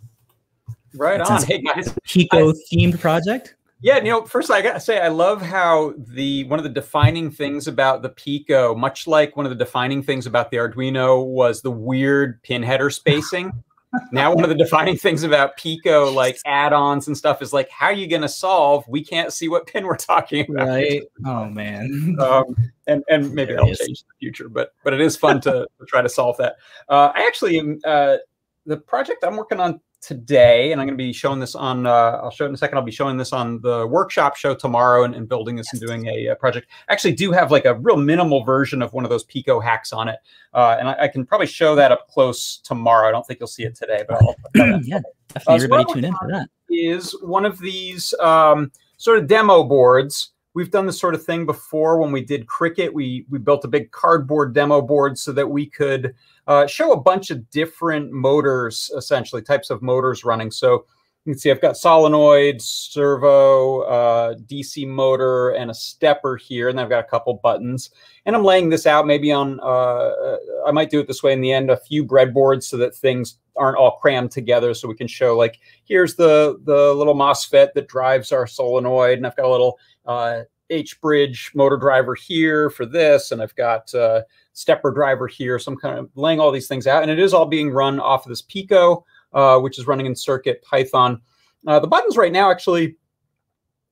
Right 0.94 1.18
That 1.18 1.30
on. 1.30 1.44
Hey 1.44 1.62
guys. 1.62 1.94
Pico 2.06 2.54
themed 2.54 2.98
project. 3.02 3.56
Yeah, 3.82 3.98
you 3.98 4.04
know, 4.04 4.24
first 4.24 4.50
I 4.52 4.62
gotta 4.62 4.80
say 4.80 5.02
I 5.02 5.10
love 5.10 5.42
how 5.42 5.94
the 5.98 6.46
one 6.46 6.60
of 6.60 6.64
the 6.64 6.70
defining 6.70 7.30
things 7.30 7.68
about 7.68 8.04
the 8.04 8.10
Pico, 8.10 8.74
much 8.74 9.06
like 9.06 9.36
one 9.36 9.46
of 9.46 9.50
the 9.50 9.56
defining 9.56 10.02
things 10.02 10.26
about 10.26 10.50
the 10.50 10.58
Arduino, 10.58 11.26
was 11.26 11.62
the 11.62 11.72
weird 11.72 12.42
pin 12.44 12.64
header 12.64 12.90
spacing. 12.90 13.52
now 14.12 14.34
one 14.34 14.44
of 14.44 14.50
the 14.50 14.56
defining 14.56 14.98
things 14.98 15.24
about 15.24 15.58
Pico, 15.58 16.12
like 16.12 16.38
add-ons 16.46 17.08
and 17.08 17.18
stuff, 17.18 17.42
is 17.42 17.54
like 17.54 17.70
how 17.70 17.88
are 17.88 17.94
you 17.94 18.08
gonna 18.08 18.30
solve? 18.30 18.86
We 18.88 19.04
can't 19.04 19.34
see 19.34 19.48
what 19.50 19.68
pin 19.68 19.86
we're 19.86 19.98
talking 19.98 20.46
about. 20.50 20.68
Right. 20.68 21.04
Oh 21.26 21.46
man. 21.46 22.16
um, 22.20 22.56
and 22.88 23.04
and 23.10 23.34
maybe 23.36 23.54
that'll 23.54 23.68
change 23.68 23.80
in 24.02 24.08
the 24.08 24.20
future. 24.20 24.50
But 24.50 24.74
but 24.84 24.94
it 24.94 25.02
is 25.02 25.18
fun 25.18 25.42
to, 25.42 25.68
to 25.80 25.86
try 25.88 26.02
to 26.02 26.10
solve 26.10 26.38
that. 26.38 26.56
Uh, 26.90 27.12
I 27.14 27.26
actually 27.28 27.60
am 27.60 27.80
uh, 27.86 28.18
the 28.66 28.78
project 28.78 29.24
I'm 29.24 29.38
working 29.38 29.60
on 29.60 29.82
today, 30.02 30.72
and 30.72 30.82
I'm 30.82 30.88
going 30.88 30.98
to 30.98 31.04
be 31.04 31.14
showing 31.14 31.40
this 31.40 31.56
on. 31.56 31.86
Uh, 31.86 32.20
I'll 32.24 32.32
show 32.32 32.46
it 32.46 32.50
in 32.50 32.54
a 32.54 32.58
second. 32.58 32.78
I'll 32.78 32.84
be 32.84 32.92
showing 32.92 33.18
this 33.18 33.32
on 33.32 33.62
the 33.62 33.88
workshop 33.88 34.36
show 34.36 34.56
tomorrow, 34.56 35.04
and, 35.04 35.16
and 35.16 35.30
building 35.30 35.56
this 35.56 35.72
and 35.72 35.82
doing 35.82 36.08
a, 36.08 36.30
uh 36.30 36.36
project. 36.36 36.68
I 36.90 36.94
actually 36.94 37.14
do 37.14 37.32
have 37.32 37.52
like 37.52 37.66
a 37.66 37.76
real 37.76 37.98
minimal 37.98 38.44
version 38.44 38.82
of 38.82 38.94
one 38.94 39.04
of 39.04 39.10
those 39.10 39.24
Pico 39.24 39.60
hacks 39.60 39.94
on 39.94 40.08
it, 40.10 40.18
uh, 40.54 40.78
and 40.80 40.90
I, 40.90 41.04
I 41.04 41.08
can 41.08 41.26
probably 41.26 41.48
show 41.48 41.76
that 41.76 41.92
up 41.92 42.08
close 42.08 42.58
tomorrow. 42.58 43.08
I 43.08 43.12
don't 43.12 43.26
think 43.26 43.40
you'll 43.40 43.48
see 43.48 43.64
it 43.64 43.76
today, 43.76 44.04
but 44.08 44.22
I'll. 44.22 44.36
yeah, 44.56 44.72
definitely. 44.82 45.04
Uh, 45.36 45.40
so 45.40 45.54
Everybody 45.54 45.94
tune 45.94 46.06
in 46.06 46.14
for 46.16 46.28
that. 46.32 46.50
is 46.70 47.16
one 47.22 47.46
of 47.46 47.60
these 47.60 48.14
um, 48.16 48.72
sort 48.98 49.20
of 49.20 49.28
demo 49.28 49.64
boards. 49.64 50.32
We've 50.54 50.72
done 50.72 50.86
this 50.86 51.00
sort 51.00 51.16
of 51.16 51.24
thing 51.24 51.46
before 51.46 52.00
when 52.00 52.12
we 52.12 52.22
did 52.22 52.46
Crickit. 52.48 52.92
We 52.94 53.26
we 53.30 53.40
built 53.40 53.64
a 53.64 53.70
big 53.70 53.92
cardboard 53.92 54.54
demo 54.54 54.82
board 54.82 55.18
so 55.18 55.32
that 55.32 55.50
we 55.50 55.66
could 55.66 56.14
uh, 56.48 56.68
show 56.68 56.92
a 56.92 57.00
bunch 57.00 57.32
of 57.32 57.50
different 57.52 58.12
motors, 58.12 58.92
essentially 58.98 59.42
types 59.42 59.70
of 59.70 59.82
motors 59.82 60.26
running. 60.26 60.52
So 60.52 60.86
you 61.26 61.34
can 61.34 61.40
see 61.40 61.52
I've 61.52 61.62
got 61.62 61.78
solenoid, 61.78 62.62
servo, 62.62 63.82
uh, 63.82 64.34
DC 64.48 64.88
motor, 64.88 65.52
and 65.52 65.70
a 65.70 65.74
stepper 65.74 66.36
here, 66.36 66.68
and 66.68 66.80
I've 66.80 66.90
got 66.90 67.06
a 67.06 67.08
couple 67.08 67.36
buttons. 67.36 67.92
And 68.26 68.36
I'm 68.36 68.44
laying 68.44 68.70
this 68.70 68.88
out 68.88 69.06
maybe 69.06 69.32
on. 69.32 69.60
Uh, 69.60 70.38
I 70.66 70.72
might 70.72 70.90
do 70.90 71.00
it 71.00 71.08
this 71.08 71.22
way 71.22 71.32
in 71.32 71.42
the 71.42 71.54
end, 71.54 71.70
a 71.70 71.78
few 71.78 72.04
breadboards 72.04 72.64
so 72.64 72.76
that 72.78 72.96
things 72.96 73.38
aren't 73.56 73.78
all 73.78 74.00
crammed 74.00 74.32
together, 74.32 74.74
so 74.74 74.88
we 74.88 74.96
can 74.96 75.08
show 75.08 75.38
like 75.38 75.60
here's 75.86 76.16
the 76.16 76.60
the 76.64 76.94
little 76.94 77.16
MOSFET 77.16 77.74
that 77.76 77.88
drives 77.88 78.32
our 78.32 78.48
solenoid, 78.48 79.18
and 79.18 79.28
I've 79.28 79.36
got 79.36 79.46
a 79.46 79.52
little 79.52 79.78
uh, 80.06 80.42
H 80.70 81.00
bridge 81.02 81.52
motor 81.54 81.78
driver 81.78 82.16
here 82.16 82.70
for 82.70 82.86
this, 82.86 83.32
and 83.32 83.42
I've 83.42 83.56
got 83.56 83.94
uh, 83.94 84.22
stepper 84.54 84.92
driver 84.92 85.28
here. 85.28 85.60
So 85.60 85.72
I'm 85.72 85.78
kind 85.78 86.00
of 86.00 86.10
laying 86.16 86.40
all 86.40 86.52
these 86.52 86.68
things 86.68 86.88
out, 86.88 87.02
and 87.02 87.12
it 87.12 87.20
is 87.20 87.34
all 87.34 87.46
being 87.46 87.72
run 87.72 88.00
off 88.00 88.26
of 88.26 88.30
this 88.30 88.42
Pico, 88.42 89.06
uh, 89.34 89.60
which 89.60 89.78
is 89.78 89.88
running 89.88 90.06
in 90.06 90.16
Circuit 90.16 90.62
Python. 90.64 91.22
Uh, 91.68 91.80
the 91.80 91.88
buttons 91.88 92.18
right 92.18 92.32
now 92.32 92.50
actually 92.50 92.96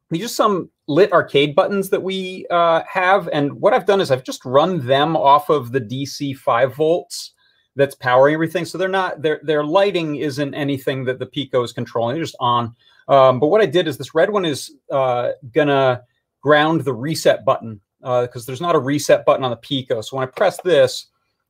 these 0.10 0.26
are 0.26 0.30
some 0.30 0.70
lit 0.88 1.12
arcade 1.14 1.56
buttons 1.56 1.90
that 1.90 2.02
we 2.02 2.48
uh, 2.50 2.82
have, 2.92 3.30
and 3.32 3.54
what 3.54 3.74
I've 3.74 3.86
done 3.86 4.02
is 4.02 4.10
I've 4.10 4.24
just 4.24 4.44
run 4.44 4.86
them 4.86 5.16
off 5.16 5.50
of 5.50 5.72
the 5.72 5.82
DC 5.82 6.36
five 6.38 6.76
volts 6.76 7.34
that's 7.76 7.96
powering 7.96 8.34
everything. 8.34 8.66
So 8.66 8.78
they're 8.78 8.88
not 8.88 9.22
their 9.22 9.40
their 9.44 9.64
lighting 9.64 10.16
isn't 10.16 10.54
anything 10.56 11.06
that 11.06 11.20
the 11.20 11.28
Pico 11.28 11.62
is 11.64 11.72
controlling. 11.72 12.16
They're 12.16 12.24
just 12.24 12.36
on. 12.40 12.76
Um, 13.10 13.40
but 13.40 13.48
what 13.48 13.60
I 13.60 13.66
did 13.66 13.88
is 13.88 13.98
this 13.98 14.16
red 14.16 14.30
one 14.30 14.46
is 14.46 14.72
uh, 14.92 15.32
gonna 15.52 16.04
ground 16.42 16.82
the 16.82 16.94
reset 16.94 17.44
button 17.44 17.82
because 18.00 18.46
there's 18.46 18.62
not 18.62 18.76
a 18.76 18.80
reset 18.80 19.26
button 19.26 19.44
on 19.44 19.52
the 19.52 19.58
Pico. 19.58 20.00
So 20.00 20.16
when 20.16 20.26
I 20.26 20.32
press 20.32 20.62
this, 20.62 21.08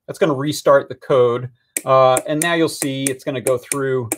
that's 0.07 0.17
gonna 0.17 0.33
restart 0.33 0.89
the 0.89 0.95
code. 0.95 1.49
Uh, 1.85 2.19
and 2.27 2.41
now 2.41 2.55
you'll 2.55 2.69
see 2.69 3.03
it's 3.03 3.23
gonna 3.23 3.41
go 3.41 3.57
through 3.57 4.09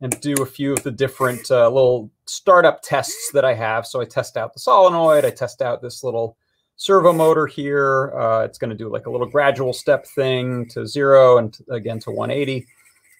and 0.00 0.18
do 0.20 0.34
a 0.42 0.46
few 0.46 0.72
of 0.72 0.82
the 0.82 0.90
different 0.90 1.50
uh, 1.50 1.68
little 1.68 2.10
startup 2.26 2.82
tests 2.82 3.30
that 3.32 3.44
I 3.44 3.54
have. 3.54 3.86
So 3.86 4.00
I 4.00 4.04
test 4.04 4.36
out 4.36 4.52
the 4.52 4.60
solenoid, 4.60 5.24
I 5.24 5.30
test 5.30 5.62
out 5.62 5.82
this 5.82 6.04
little 6.04 6.36
servo 6.76 7.12
motor 7.12 7.46
here. 7.46 8.12
Uh, 8.18 8.44
it's 8.44 8.58
to 8.58 8.76
do 8.76 8.88
like 8.88 9.06
a 9.06 9.10
little 9.10 9.26
gradual 9.26 9.72
step 9.72 10.06
thing 10.06 10.68
to 10.70 10.86
zero 10.86 11.38
and 11.38 11.56
again 11.70 11.98
to 12.00 12.10
180. 12.10 12.66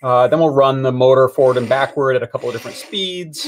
Uh, 0.05 0.29
then 0.29 0.39
we'll 0.39 0.51
run 0.51 0.83
the 0.83 0.93
motor 0.93 1.29
forward 1.29 1.57
and 1.57 1.67
backward 1.67 2.15
at 2.15 2.23
a 2.23 2.27
couple 2.27 2.47
of 2.47 2.55
different 2.55 2.77
speeds. 2.77 3.47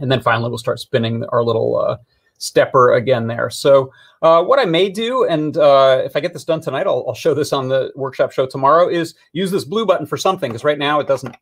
And 0.00 0.10
then 0.10 0.20
finally 0.20 0.48
we'll 0.48 0.58
start 0.58 0.80
spinning 0.80 1.24
our 1.28 1.44
little 1.44 1.78
uh, 1.78 1.98
stepper 2.38 2.94
again 2.94 3.28
there. 3.28 3.50
So 3.50 3.92
uh, 4.20 4.42
what 4.42 4.58
I 4.58 4.64
may 4.64 4.88
do, 4.88 5.26
and 5.26 5.56
uh, 5.56 6.02
if 6.04 6.16
I 6.16 6.20
get 6.20 6.32
this 6.32 6.44
done 6.44 6.60
tonight, 6.60 6.88
I'll, 6.88 7.04
I'll 7.06 7.14
show 7.14 7.34
this 7.34 7.52
on 7.52 7.68
the 7.68 7.92
workshop 7.94 8.32
show 8.32 8.46
tomorrow, 8.46 8.88
is 8.88 9.14
use 9.32 9.52
this 9.52 9.64
blue 9.64 9.86
button 9.86 10.06
for 10.06 10.16
something, 10.16 10.50
because 10.50 10.64
right 10.64 10.78
now 10.78 10.98
it 10.98 11.06
doesn't 11.06 11.36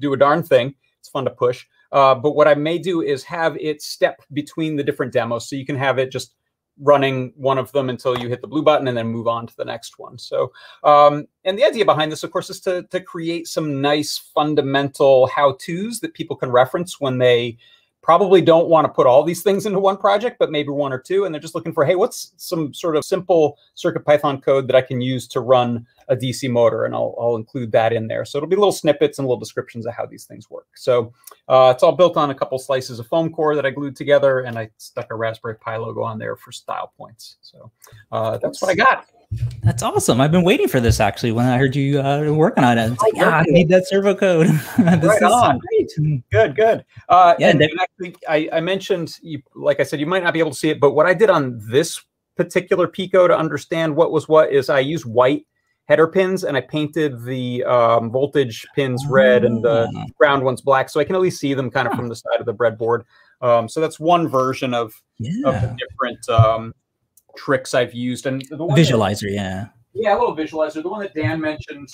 do 0.00 0.14
a 0.14 0.16
darn 0.16 0.42
thing. 0.42 0.74
It's 0.98 1.10
fun 1.10 1.24
to 1.24 1.30
push. 1.30 1.66
Uh, 1.92 2.14
but 2.14 2.34
what 2.34 2.48
I 2.48 2.54
may 2.54 2.78
do 2.78 3.02
is 3.02 3.24
have 3.24 3.56
it 3.58 3.82
step 3.82 4.22
between 4.32 4.74
the 4.74 4.82
different 4.82 5.12
demos. 5.12 5.50
So 5.50 5.56
you 5.56 5.66
can 5.66 5.76
have 5.76 5.98
it 5.98 6.10
just 6.10 6.32
running 6.78 7.32
one 7.36 7.58
of 7.58 7.72
them 7.72 7.88
until 7.88 8.18
you 8.18 8.28
hit 8.28 8.40
the 8.40 8.46
blue 8.46 8.62
button 8.62 8.88
and 8.88 8.96
then 8.96 9.06
move 9.06 9.26
on 9.26 9.46
to 9.46 9.56
the 9.56 9.64
next 9.64 9.98
one. 9.98 10.18
So, 10.18 10.52
um, 10.84 11.26
and 11.44 11.58
the 11.58 11.64
idea 11.64 11.84
behind 11.84 12.12
this, 12.12 12.22
of 12.22 12.30
course, 12.30 12.50
is 12.50 12.60
to, 12.60 12.82
to 12.84 13.00
create 13.00 13.48
some 13.48 13.80
nice 13.80 14.18
fundamental 14.18 15.26
how-tos 15.28 16.00
that 16.00 16.14
people 16.14 16.36
can 16.36 16.50
reference 16.50 17.00
when 17.00 17.18
they 17.18 17.56
probably 18.06 18.40
don't 18.40 18.68
want 18.68 18.84
to 18.84 18.88
put 18.88 19.04
all 19.04 19.24
these 19.24 19.42
things 19.42 19.66
into 19.66 19.80
one 19.80 19.96
project, 19.96 20.36
but 20.38 20.48
maybe 20.48 20.68
one 20.68 20.92
or 20.92 20.98
two. 20.98 21.24
And 21.24 21.34
they're 21.34 21.42
just 21.42 21.56
looking 21.56 21.72
for, 21.72 21.84
hey, 21.84 21.96
what's 21.96 22.32
some 22.36 22.72
sort 22.72 22.96
of 22.96 23.04
simple 23.04 23.58
CircuitPython 23.76 24.44
code 24.44 24.68
that 24.68 24.76
I 24.76 24.80
can 24.80 25.00
use 25.00 25.26
to 25.26 25.40
run 25.40 25.84
a 26.06 26.14
DC 26.14 26.48
motor? 26.48 26.84
And 26.84 26.94
I'll, 26.94 27.16
I'll 27.18 27.34
include 27.34 27.72
that 27.72 27.92
in 27.92 28.06
there. 28.06 28.24
So 28.24 28.38
it'll 28.38 28.48
be 28.48 28.54
little 28.54 28.70
snippets 28.70 29.18
and 29.18 29.26
little 29.26 29.40
descriptions 29.40 29.86
of 29.86 29.94
how 29.94 30.06
these 30.06 30.24
things 30.24 30.48
work. 30.48 30.68
So 30.76 31.12
uh, 31.48 31.72
it's 31.74 31.82
all 31.82 31.96
built 31.96 32.16
on 32.16 32.30
a 32.30 32.34
couple 32.34 32.60
slices 32.60 33.00
of 33.00 33.08
foam 33.08 33.32
core 33.32 33.56
that 33.56 33.66
I 33.66 33.70
glued 33.70 33.96
together, 33.96 34.38
and 34.38 34.56
I 34.56 34.70
stuck 34.78 35.10
a 35.10 35.16
Raspberry 35.16 35.56
Pi 35.56 35.76
logo 35.76 36.04
on 36.04 36.20
there 36.20 36.36
for 36.36 36.52
style 36.52 36.92
points. 36.96 37.38
So 37.42 37.72
uh, 38.12 38.38
that's 38.38 38.62
what 38.62 38.70
I 38.70 38.76
got. 38.76 39.08
That's 39.62 39.82
awesome. 39.82 40.20
I've 40.20 40.30
been 40.32 40.44
waiting 40.44 40.68
for 40.68 40.80
this 40.80 41.00
actually 41.00 41.32
when 41.32 41.46
I 41.46 41.58
heard 41.58 41.74
you 41.74 42.00
uh, 42.00 42.30
working 42.32 42.64
on 42.64 42.78
it. 42.78 42.92
It's 42.92 43.02
like, 43.02 43.14
yeah, 43.16 43.30
I 43.30 43.42
need 43.48 43.68
that 43.68 43.86
servo 43.88 44.14
code. 44.14 44.46
this 44.78 44.78
Right 44.78 45.16
is 45.16 45.22
on. 45.22 45.58
great. 45.58 46.22
Good, 46.30 46.56
good. 46.56 46.84
Uh, 47.08 47.34
Yeah, 47.38 47.50
and 47.50 47.62
actually, 47.80 48.16
I, 48.28 48.48
I 48.52 48.60
mentioned, 48.60 49.16
you, 49.22 49.42
like 49.54 49.80
I 49.80 49.82
said, 49.82 49.98
you 50.00 50.06
might 50.06 50.22
not 50.22 50.32
be 50.32 50.38
able 50.38 50.52
to 50.52 50.56
see 50.56 50.70
it, 50.70 50.78
but 50.80 50.92
what 50.92 51.06
I 51.06 51.14
did 51.14 51.30
on 51.30 51.60
this 51.70 52.00
particular 52.36 52.86
Pico 52.86 53.26
to 53.26 53.36
understand 53.36 53.96
what 53.96 54.12
was 54.12 54.28
what 54.28 54.52
is 54.52 54.68
I 54.68 54.80
used 54.80 55.04
white 55.06 55.46
header 55.88 56.06
pins 56.06 56.44
and 56.44 56.56
I 56.56 56.60
painted 56.60 57.24
the 57.24 57.62
um, 57.64 58.10
voltage 58.10 58.66
pins 58.74 59.04
red 59.08 59.44
and 59.44 59.64
the 59.64 59.88
Ah. 59.96 60.04
ground 60.18 60.44
ones 60.44 60.60
black, 60.60 60.88
so 60.88 61.00
I 61.00 61.04
can 61.04 61.14
at 61.14 61.20
least 61.20 61.40
see 61.40 61.54
them 61.54 61.70
kind 61.70 61.86
of 61.88 61.94
from 61.94 62.08
the 62.08 62.16
side 62.16 62.40
of 62.40 62.46
the 62.46 62.54
breadboard. 62.54 63.04
Um, 63.40 63.68
so 63.68 63.80
that's 63.80 63.98
one 64.00 64.28
version 64.28 64.74
of, 64.74 64.92
of 65.44 65.54
the 65.60 65.76
different 65.78 66.28
um, 66.28 66.74
tricks 67.36 67.74
I've 67.74 67.94
used. 67.94 68.26
And 68.26 68.42
the 68.50 68.64
one 68.64 68.74
that- 68.74 68.86
Visualizer, 68.86 69.32
yeah. 69.32 69.66
yeah, 69.92 70.16
a 70.16 70.18
little 70.18 70.36
visualizer. 70.36 70.82
The 70.82 70.88
one 70.88 71.00
that 71.00 71.14
Dan 71.14 71.40
mentioned, 71.40 71.88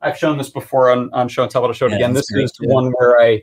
I've 0.00 0.16
shown 0.16 0.38
this 0.38 0.50
before 0.50 0.90
on, 0.90 1.12
on 1.12 1.28
Show 1.28 1.42
and 1.42 1.50
Tell, 1.50 1.62
but 1.62 1.68
I'll 1.68 1.74
show 1.74 1.86
it 1.86 1.90
Yeah, 1.90 1.96
again. 1.96 2.12
This 2.12 2.30
great, 2.30 2.44
is 2.44 2.52
one 2.60 2.92
where 2.98 3.20
I 3.20 3.42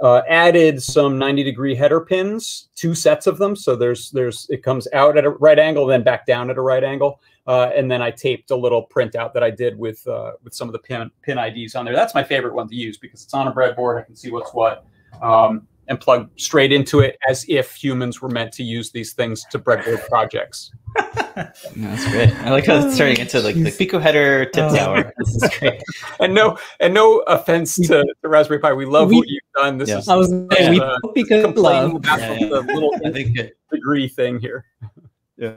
uh, 0.00 0.22
added 0.28 0.82
some 0.82 1.18
90 1.18 1.42
degree 1.44 1.74
header 1.74 2.00
pins, 2.00 2.68
two 2.74 2.94
sets 2.94 3.26
of 3.26 3.38
them. 3.38 3.56
So 3.56 3.74
there's 3.74 4.10
there's 4.12 4.46
it 4.48 4.62
comes 4.62 4.86
out 4.92 5.18
at 5.18 5.24
a 5.24 5.30
right 5.30 5.58
angle, 5.58 5.86
then 5.86 6.02
back 6.02 6.24
down 6.26 6.50
at 6.50 6.56
a 6.56 6.60
right 6.60 6.84
angle, 6.84 7.20
uh, 7.46 7.70
and 7.74 7.90
then 7.90 8.00
I 8.00 8.10
taped 8.10 8.50
a 8.50 8.56
little 8.56 8.86
printout 8.86 9.32
that 9.32 9.42
I 9.42 9.50
did 9.50 9.76
with 9.76 10.06
uh, 10.06 10.32
with 10.44 10.54
some 10.54 10.68
of 10.68 10.72
the 10.72 10.78
pin 10.78 11.10
pin 11.22 11.38
IDs 11.38 11.74
on 11.74 11.84
there. 11.84 11.94
That's 11.94 12.14
my 12.14 12.22
favorite 12.22 12.54
one 12.54 12.68
to 12.68 12.76
use 12.76 12.96
because 12.96 13.24
it's 13.24 13.34
on 13.34 13.48
a 13.48 13.52
breadboard. 13.52 13.98
I 14.00 14.02
can 14.02 14.14
see 14.14 14.30
what's 14.30 14.52
what. 14.54 14.84
Um, 15.20 15.66
and 15.88 15.98
plug 16.00 16.30
straight 16.36 16.72
into 16.72 17.00
it 17.00 17.16
as 17.28 17.44
if 17.48 17.74
humans 17.74 18.20
were 18.22 18.28
meant 18.28 18.52
to 18.52 18.62
use 18.62 18.90
these 18.92 19.12
things 19.14 19.44
to 19.50 19.58
breadboard 19.58 20.06
projects. 20.08 20.70
Yeah, 21.36 21.52
that's 21.76 22.08
great. 22.10 22.34
I 22.40 22.50
like 22.50 22.66
how 22.66 22.84
it's 22.84 22.98
turning 22.98 23.18
into 23.18 23.40
like 23.40 23.54
the 23.54 23.70
Pico 23.70 24.00
header 24.00 24.46
tip 24.46 24.64
Oh. 24.72 24.74
tower. 24.76 25.12
This 25.18 25.36
is 25.36 25.50
great. 25.60 25.80
and 26.18 26.34
no 26.34 26.58
and 26.80 26.92
no 26.92 27.20
offense 27.28 27.76
to, 27.76 28.04
to 28.22 28.28
Raspberry 28.28 28.58
Pi. 28.58 28.72
We 28.72 28.86
love 28.86 29.08
We- 29.10 29.16
what 29.18 29.28
you've 29.28 29.42
done. 29.54 29.78
This 29.78 29.88
Yeah. 29.88 29.98
is 29.98 30.08
I 30.08 30.16
was 30.16 30.32
Yeah. 30.58 30.70
we 30.70 30.80
Uh, 30.80 30.98
complaining 31.04 31.54
love. 31.56 31.94
about 31.96 32.18
Yeah, 32.20 32.34
the, 32.34 32.40
yeah. 32.40 32.48
the 32.48 32.60
little 32.74 32.90
I 33.06 33.12
think 33.12 33.38
it, 33.38 33.56
degree 33.70 34.08
thing 34.08 34.40
here. 34.40 34.64
yeah, 35.36 35.52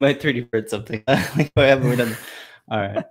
my 0.00 0.14
3D 0.14 0.48
bird 0.50 0.70
something. 0.70 1.02
like 1.08 1.50
I 1.56 1.64
haven't 1.64 1.90
we 1.90 1.96
done. 1.96 2.16
All 2.70 2.78
right. 2.78 2.96
All 2.96 3.02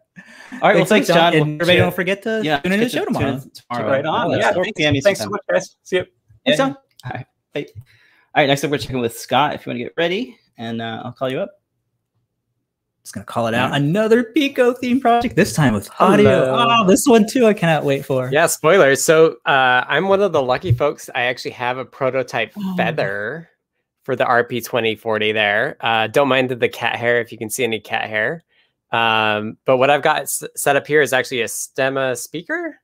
right. 0.61 0.75
Well, 0.75 0.85
Thanks, 0.85 0.89
thanks, 0.89 1.07
John. 1.07 1.33
Everybody, 1.35 1.77
don't 1.77 1.93
forget 1.95 2.21
to 2.23 2.41
yeah, 2.45 2.59
tune 2.59 2.71
in 2.73 2.79
to 2.79 2.85
the 2.85 2.89
show 2.89 3.03
tomorrow. 3.03 3.41
tomorrow. 3.69 3.91
Right 3.91 4.05
on. 4.05 4.33
Uh, 4.33 4.37
yeah. 4.37 4.51
Thanks, 4.53 5.03
thanks 5.03 5.19
so 5.19 5.29
much, 5.29 5.41
guys. 5.51 5.75
See 5.83 5.97
you. 5.97 6.05
Thanks, 6.45 6.57
John. 6.57 6.75
all 7.05 7.11
right. 7.13 7.25
All 7.55 7.63
right. 8.35 8.47
Next 8.47 8.63
up, 8.63 8.71
we're 8.71 8.77
checking 8.77 8.99
with 8.99 9.17
Scott. 9.17 9.53
If 9.55 9.65
you 9.65 9.69
want 9.71 9.79
to 9.79 9.83
get 9.85 9.93
ready, 9.97 10.37
and 10.57 10.81
uh, 10.81 11.01
I'll 11.05 11.11
call 11.13 11.29
you 11.29 11.39
up. 11.39 11.51
Just 13.03 13.13
gonna 13.13 13.25
call 13.25 13.45
it 13.47 13.53
out. 13.53 13.73
Another 13.75 14.23
Pico 14.23 14.73
theme 14.73 14.99
project. 14.99 15.35
This 15.35 15.53
time 15.53 15.73
with 15.75 15.89
audio. 15.99 16.45
Hello. 16.45 16.77
Oh, 16.81 16.87
this 16.87 17.05
one 17.05 17.27
too. 17.27 17.45
I 17.45 17.53
cannot 17.53 17.83
wait 17.83 18.03
for. 18.03 18.29
Yeah, 18.31 18.47
spoilers. 18.47 19.03
So 19.03 19.35
uh, 19.45 19.83
I'm 19.87 20.07
one 20.07 20.21
of 20.23 20.31
the 20.31 20.41
lucky 20.41 20.71
folks. 20.71 21.07
I 21.13 21.23
actually 21.23 21.51
have 21.51 21.77
a 21.77 21.85
prototype 21.85 22.53
Oh. 22.57 22.73
feather 22.75 23.47
for 24.03 24.15
the 24.15 24.23
RP 24.25 24.63
2040 24.65 25.31
there. 25.33 25.77
Uh, 25.81 26.07
don't 26.07 26.27
mind 26.27 26.49
the, 26.49 26.55
the 26.55 26.69
cat 26.69 26.95
hair 26.95 27.19
if 27.21 27.31
you 27.31 27.37
can 27.37 27.49
see 27.49 27.63
any 27.63 27.79
cat 27.79 28.09
hair. 28.09 28.43
Um, 28.91 29.57
but 29.65 29.77
what 29.77 29.89
I've 29.91 30.01
got 30.03 30.21
s- 30.23 30.43
set 30.55 30.75
up 30.75 30.87
here 30.87 31.01
is 31.01 31.13
actually 31.13 31.41
a 31.41 31.45
stemma 31.45 32.17
speaker. 32.17 32.75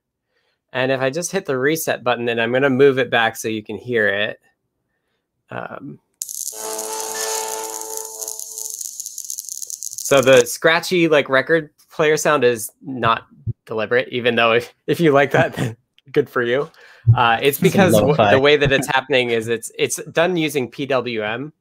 And 0.72 0.90
if 0.90 1.00
I 1.00 1.10
just 1.10 1.32
hit 1.32 1.44
the 1.44 1.58
reset 1.58 2.02
button, 2.02 2.28
and 2.28 2.40
I'm 2.40 2.50
going 2.50 2.62
to 2.62 2.70
move 2.70 2.98
it 2.98 3.10
back 3.10 3.36
so 3.36 3.48
you 3.48 3.62
can 3.62 3.76
hear 3.76 4.08
it. 4.08 4.40
Um, 5.50 5.98
so 10.12 10.22
the 10.22 10.46
scratchy 10.46 11.08
like 11.08 11.28
record 11.28 11.70
player 11.90 12.16
sound 12.16 12.42
is 12.44 12.70
not 12.80 13.26
deliberate, 13.66 14.08
even 14.08 14.34
though 14.34 14.52
if, 14.52 14.72
if 14.86 14.98
you 14.98 15.12
like 15.12 15.30
that, 15.32 15.52
then 15.56 15.76
good 16.10 16.28
for 16.28 16.42
you. 16.42 16.70
Uh, 17.16 17.38
it's 17.42 17.58
because 17.60 17.92
the 17.92 18.38
way 18.40 18.56
that 18.56 18.72
it's 18.72 18.86
happening 18.94 19.30
is 19.30 19.48
it's 19.48 19.70
it's 19.78 20.02
done 20.04 20.36
using 20.36 20.70
PWM, 20.70 21.52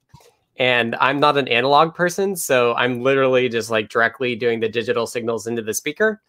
and 0.57 0.95
I'm 0.95 1.19
not 1.19 1.37
an 1.37 1.47
analog 1.47 1.95
person, 1.95 2.35
so 2.35 2.75
I'm 2.75 3.01
literally 3.01 3.49
just 3.49 3.71
like 3.71 3.89
directly 3.89 4.35
doing 4.35 4.59
the 4.59 4.69
digital 4.69 5.07
signals 5.07 5.47
into 5.47 5.61
the 5.61 5.73
speaker. 5.73 6.21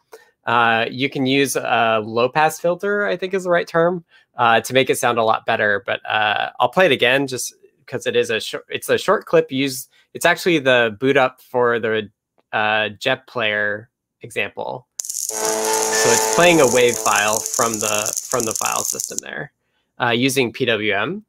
Uh, 0.44 0.86
you 0.90 1.08
can 1.08 1.26
use 1.26 1.56
a 1.56 2.00
low 2.04 2.28
pass 2.28 2.58
filter, 2.58 3.06
I 3.06 3.16
think 3.16 3.34
is 3.34 3.44
the 3.44 3.50
right 3.50 3.66
term, 3.66 4.04
uh, 4.36 4.60
to 4.60 4.74
make 4.74 4.90
it 4.90 4.98
sound 4.98 5.18
a 5.18 5.24
lot 5.24 5.46
better. 5.46 5.82
But 5.86 6.04
uh, 6.08 6.50
I'll 6.58 6.68
play 6.68 6.86
it 6.86 6.92
again 6.92 7.26
just 7.26 7.54
because 7.84 8.06
it 8.06 8.16
is 8.16 8.30
a 8.30 8.40
short. 8.40 8.66
It's 8.68 8.88
a 8.88 8.98
short 8.98 9.26
clip. 9.26 9.52
Use 9.52 9.88
it's 10.14 10.26
actually 10.26 10.58
the 10.58 10.96
boot 11.00 11.16
up 11.16 11.40
for 11.40 11.78
the 11.78 12.10
uh, 12.52 12.90
Jet 12.90 13.26
player 13.26 13.88
example. 14.22 14.86
So 15.00 16.10
it's 16.10 16.34
playing 16.34 16.60
a 16.60 16.66
wave 16.74 16.96
file 16.96 17.38
from 17.38 17.74
the 17.74 18.12
from 18.28 18.42
the 18.42 18.52
file 18.52 18.82
system 18.82 19.18
there, 19.22 19.52
uh, 20.00 20.10
using 20.10 20.52
PWM, 20.52 21.22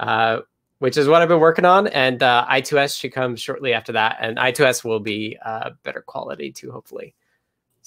uh, 0.00 0.40
which 0.80 0.96
is 0.96 1.06
what 1.06 1.22
I've 1.22 1.28
been 1.28 1.38
working 1.38 1.64
on. 1.64 1.86
And 1.88 2.22
uh, 2.22 2.44
I2S 2.50 2.98
should 2.98 3.12
come 3.12 3.36
shortly 3.36 3.72
after 3.72 3.92
that, 3.92 4.16
and 4.20 4.36
I2S 4.38 4.84
will 4.84 5.00
be 5.00 5.38
better 5.84 6.02
quality 6.04 6.50
too, 6.50 6.72
hopefully. 6.72 7.14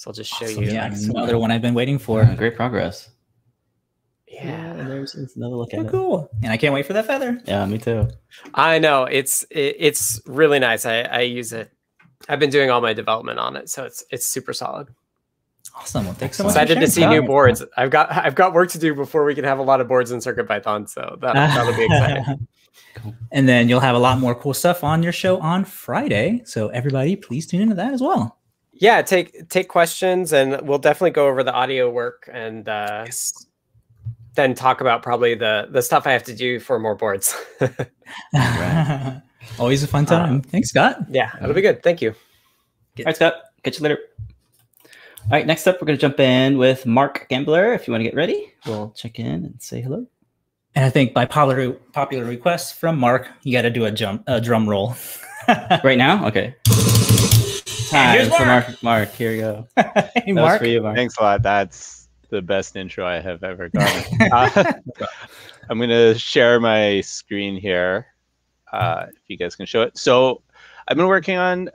So 0.00 0.08
I'll 0.08 0.14
just 0.14 0.30
show 0.32 0.46
Awesome. 0.46 0.62
you. 0.62 0.70
Yeah, 0.70 0.88
next 0.88 1.04
another 1.08 1.36
one 1.36 1.50
I've 1.50 1.60
been 1.60 1.74
waiting 1.74 1.98
for. 1.98 2.22
Yeah, 2.22 2.34
great 2.34 2.56
progress. 2.56 3.10
Yeah. 4.26 4.72
there's, 4.72 5.12
there's 5.12 5.36
another 5.36 5.56
look 5.56 5.68
Oh, 5.74 5.80
at 5.80 5.84
it. 5.84 5.90
cool. 5.90 6.30
And 6.42 6.50
I 6.50 6.56
can't 6.56 6.72
wait 6.72 6.86
for 6.86 6.94
that 6.94 7.04
feather. 7.04 7.38
Yeah, 7.44 7.66
me 7.66 7.76
too. 7.76 8.08
I 8.54 8.78
know 8.78 9.04
it's 9.04 9.42
it, 9.50 9.76
it's 9.78 10.18
really 10.24 10.58
nice. 10.58 10.86
I, 10.86 11.00
I 11.02 11.20
use 11.20 11.52
it. 11.52 11.70
I've 12.30 12.38
been 12.38 12.48
doing 12.48 12.70
all 12.70 12.80
my 12.80 12.94
development 12.94 13.38
on 13.38 13.56
it, 13.56 13.68
so 13.68 13.84
it's 13.84 14.02
it's 14.10 14.26
super 14.26 14.54
solid. 14.54 14.88
Awesome. 15.76 16.06
Well, 16.06 16.14
thanks 16.14 16.38
so 16.38 16.44
much. 16.44 16.52
Excited 16.52 16.80
to 16.80 16.86
see 16.86 17.02
Scott. 17.02 17.12
new 17.12 17.22
boards. 17.22 17.62
I've 17.76 17.90
got 17.90 18.10
I've 18.10 18.34
got 18.34 18.54
work 18.54 18.70
to 18.70 18.78
do 18.78 18.94
before 18.94 19.26
we 19.26 19.34
can 19.34 19.44
have 19.44 19.58
a 19.58 19.62
lot 19.62 19.82
of 19.82 19.88
boards 19.88 20.12
in 20.12 20.22
Circuit 20.22 20.48
CircuitPython, 20.48 20.88
so 20.88 21.18
that 21.20 21.34
that'll 21.34 21.74
be 21.74 21.84
exciting. 21.84 22.48
and 23.32 23.46
then 23.46 23.68
you'll 23.68 23.80
have 23.80 23.94
a 23.96 23.98
lot 23.98 24.18
more 24.18 24.34
cool 24.34 24.54
stuff 24.54 24.82
on 24.82 25.02
your 25.02 25.12
show 25.12 25.38
on 25.40 25.66
Friday. 25.66 26.40
So 26.46 26.68
everybody, 26.68 27.16
please 27.16 27.46
tune 27.46 27.60
into 27.60 27.74
that 27.74 27.92
as 27.92 28.00
well. 28.00 28.38
Yeah, 28.80 29.02
take 29.02 29.48
take 29.50 29.68
questions, 29.68 30.32
and 30.32 30.60
we'll 30.66 30.78
definitely 30.78 31.10
go 31.10 31.28
over 31.28 31.44
the 31.44 31.52
audio 31.52 31.88
work, 31.90 32.28
and 32.32 32.66
uh, 32.68 33.06
then 34.34 34.54
talk 34.54 34.80
about 34.80 35.02
probably 35.02 35.34
the 35.34 35.68
the 35.70 35.82
stuff 35.82 36.06
I 36.06 36.12
have 36.12 36.24
to 36.24 36.34
do 36.34 36.58
for 36.58 36.78
more 36.78 36.94
boards. 36.94 37.36
Right. 38.34 39.22
Always 39.58 39.82
a 39.82 39.86
fun 39.86 40.06
time. 40.06 40.40
Thanks, 40.42 40.70
Scott. 40.70 40.98
yeah, 41.10 41.30
it'll 41.42 41.54
be 41.54 41.60
good. 41.60 41.82
Thank 41.82 42.00
you. 42.00 42.10
All 42.98 43.04
right, 43.04 43.16
Scott. 43.16 43.34
Catch 43.62 43.78
you 43.78 43.82
later. 43.84 43.98
All 45.24 45.32
right, 45.32 45.46
next 45.46 45.66
up, 45.66 45.76
we're 45.80 45.86
going 45.86 45.98
to 45.98 46.00
jump 46.00 46.18
in 46.18 46.56
with 46.56 46.86
Mark 46.86 47.26
Gambler. 47.28 47.74
If 47.74 47.86
you 47.86 47.92
want 47.92 48.00
to 48.00 48.04
get 48.04 48.14
ready, 48.14 48.52
we'll 48.66 48.90
check 48.92 49.18
in 49.18 49.26
and 49.26 49.60
say 49.60 49.82
hello. 49.82 50.06
And 50.74 50.84
I 50.84 50.90
think 50.90 51.12
by 51.12 51.26
popular 51.26 51.72
popular 51.92 52.24
request 52.24 52.76
from 52.80 52.98
Mark, 52.98 53.28
you 53.42 53.52
got 53.52 53.62
to 53.62 53.70
do 53.70 53.84
a 53.84 53.90
jump 53.90 54.24
a 54.26 54.40
drum 54.40 54.68
roll. 54.68 54.94
Right 55.82 55.98
now? 55.98 56.28
Okay. 56.28 56.54
Time 57.90 58.16
here's 58.16 58.28
for 58.28 58.44
Mark. 58.44 58.66
Mark. 58.68 58.82
Mark, 58.82 59.08
here 59.10 59.32
you 59.32 59.40
go. 59.40 59.68
hey, 59.76 59.82
That 60.14 60.34
Mark. 60.34 60.60
for 60.60 60.66
you, 60.66 60.80
Mark. 60.82 60.96
Thanks 60.96 61.16
a 61.18 61.22
lot. 61.22 61.42
That's 61.42 62.08
the 62.28 62.40
best 62.40 62.76
intro 62.76 63.04
I 63.04 63.20
have 63.20 63.42
ever 63.42 63.68
gotten. 63.68 64.18
Uh, 64.32 64.72
I'm 65.68 65.78
going 65.78 65.90
to 65.90 66.16
share 66.18 66.60
my 66.60 67.00
screen 67.00 67.56
here. 67.56 68.06
Uh, 68.72 69.06
if 69.08 69.22
you 69.28 69.36
guys 69.36 69.56
can 69.56 69.66
show 69.66 69.82
it. 69.82 69.98
So 69.98 70.42
I've 70.86 70.96
been 70.96 71.08
working 71.08 71.36
on 71.36 71.70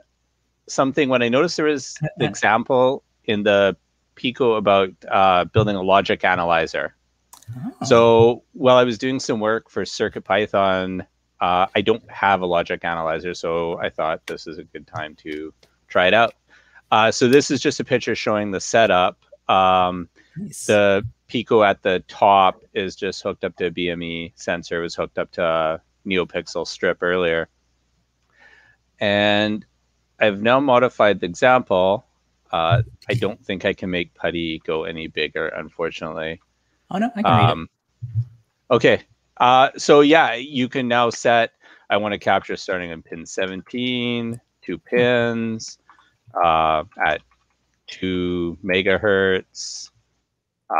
something 0.66 1.10
when 1.10 1.22
I 1.22 1.28
noticed 1.28 1.56
there 1.56 1.66
was 1.66 1.94
the 2.16 2.24
example 2.24 3.02
in 3.24 3.42
the 3.42 3.76
Pico 4.14 4.54
about 4.54 4.90
uh, 5.10 5.44
building 5.44 5.76
a 5.76 5.82
logic 5.82 6.24
analyzer. 6.24 6.94
Oh. 7.54 7.84
So 7.84 8.42
while 8.54 8.76
I 8.76 8.84
was 8.84 8.96
doing 8.96 9.20
some 9.20 9.40
work 9.40 9.68
for 9.68 9.84
CircuitPython, 9.84 11.06
uh, 11.40 11.66
I 11.74 11.80
don't 11.82 12.10
have 12.10 12.40
a 12.40 12.46
logic 12.46 12.84
analyzer, 12.84 13.34
so 13.34 13.78
I 13.78 13.90
thought 13.90 14.26
this 14.26 14.46
is 14.46 14.56
a 14.56 14.64
good 14.64 14.86
time 14.86 15.14
to 15.16 15.52
try 15.96 16.08
it 16.08 16.12
out. 16.14 16.34
Uh, 16.90 17.10
so 17.10 17.26
this 17.26 17.50
is 17.50 17.58
just 17.58 17.80
a 17.80 17.84
picture 17.84 18.14
showing 18.14 18.50
the 18.50 18.60
setup. 18.60 19.16
Um, 19.48 20.10
Nice. 20.36 20.66
the 20.66 21.06
Pico 21.26 21.62
at 21.62 21.82
the 21.82 22.04
top 22.06 22.62
is 22.74 22.94
just 22.94 23.22
hooked 23.22 23.44
up 23.44 23.56
to 23.56 23.66
a 23.66 23.70
BME 23.70 24.32
sensor. 24.34 24.80
It 24.80 24.82
was 24.82 24.94
hooked 24.94 25.16
up 25.16 25.32
to 25.32 25.42
a 25.42 25.80
NeoPixel 26.06 26.66
strip 26.66 26.98
earlier. 27.02 27.48
And 29.00 29.64
I've 30.20 30.42
now 30.42 30.60
modified 30.60 31.20
the 31.20 31.26
example. 31.26 32.04
Uh, 32.52 32.82
I 33.08 33.14
don't 33.14 33.42
think 33.42 33.64
I 33.64 33.72
can 33.72 33.90
make 33.90 34.12
putty 34.14 34.58
go 34.66 34.84
any 34.84 35.06
bigger, 35.06 35.48
unfortunately. 35.48 36.42
oh 36.90 36.98
no, 36.98 37.10
I 37.16 37.22
can 37.22 37.38
read 37.38 37.44
it. 37.44 37.50
Um, 37.52 37.70
okay. 38.70 39.02
Uh, 39.38 39.70
so 39.78 40.02
yeah, 40.02 40.34
you 40.34 40.68
can 40.68 40.88
now 40.88 41.08
set. 41.08 41.52
I 41.88 41.96
want 41.96 42.12
to 42.12 42.18
capture 42.18 42.56
starting 42.56 42.92
on 42.92 43.00
pin 43.00 43.24
17, 43.24 44.38
two 44.60 44.78
pins, 44.78 45.78
uh, 46.42 46.84
at 47.04 47.22
two 47.86 48.58
megahertz. 48.64 49.90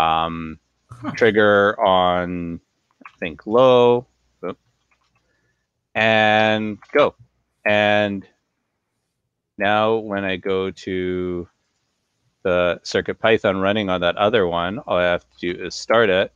Um, 0.01 0.59
Huh. 0.89 1.11
trigger 1.15 1.79
on, 1.81 2.59
I 3.07 3.11
think 3.19 3.47
low, 3.47 4.07
and 5.95 6.79
go. 6.93 7.15
And 7.67 8.27
now 9.59 9.97
when 9.97 10.25
I 10.25 10.37
go 10.37 10.71
to 10.71 11.49
the 12.45 12.81
Circuit 12.83 13.19
Python 13.19 13.59
running 13.59 13.91
on 13.91 14.01
that 14.03 14.17
other 14.17 14.47
one, 14.47 14.79
all 14.81 14.97
I 14.97 15.05
have 15.05 15.25
to 15.39 15.53
do 15.55 15.65
is 15.65 15.75
start 15.75 16.09
it. 16.09 16.33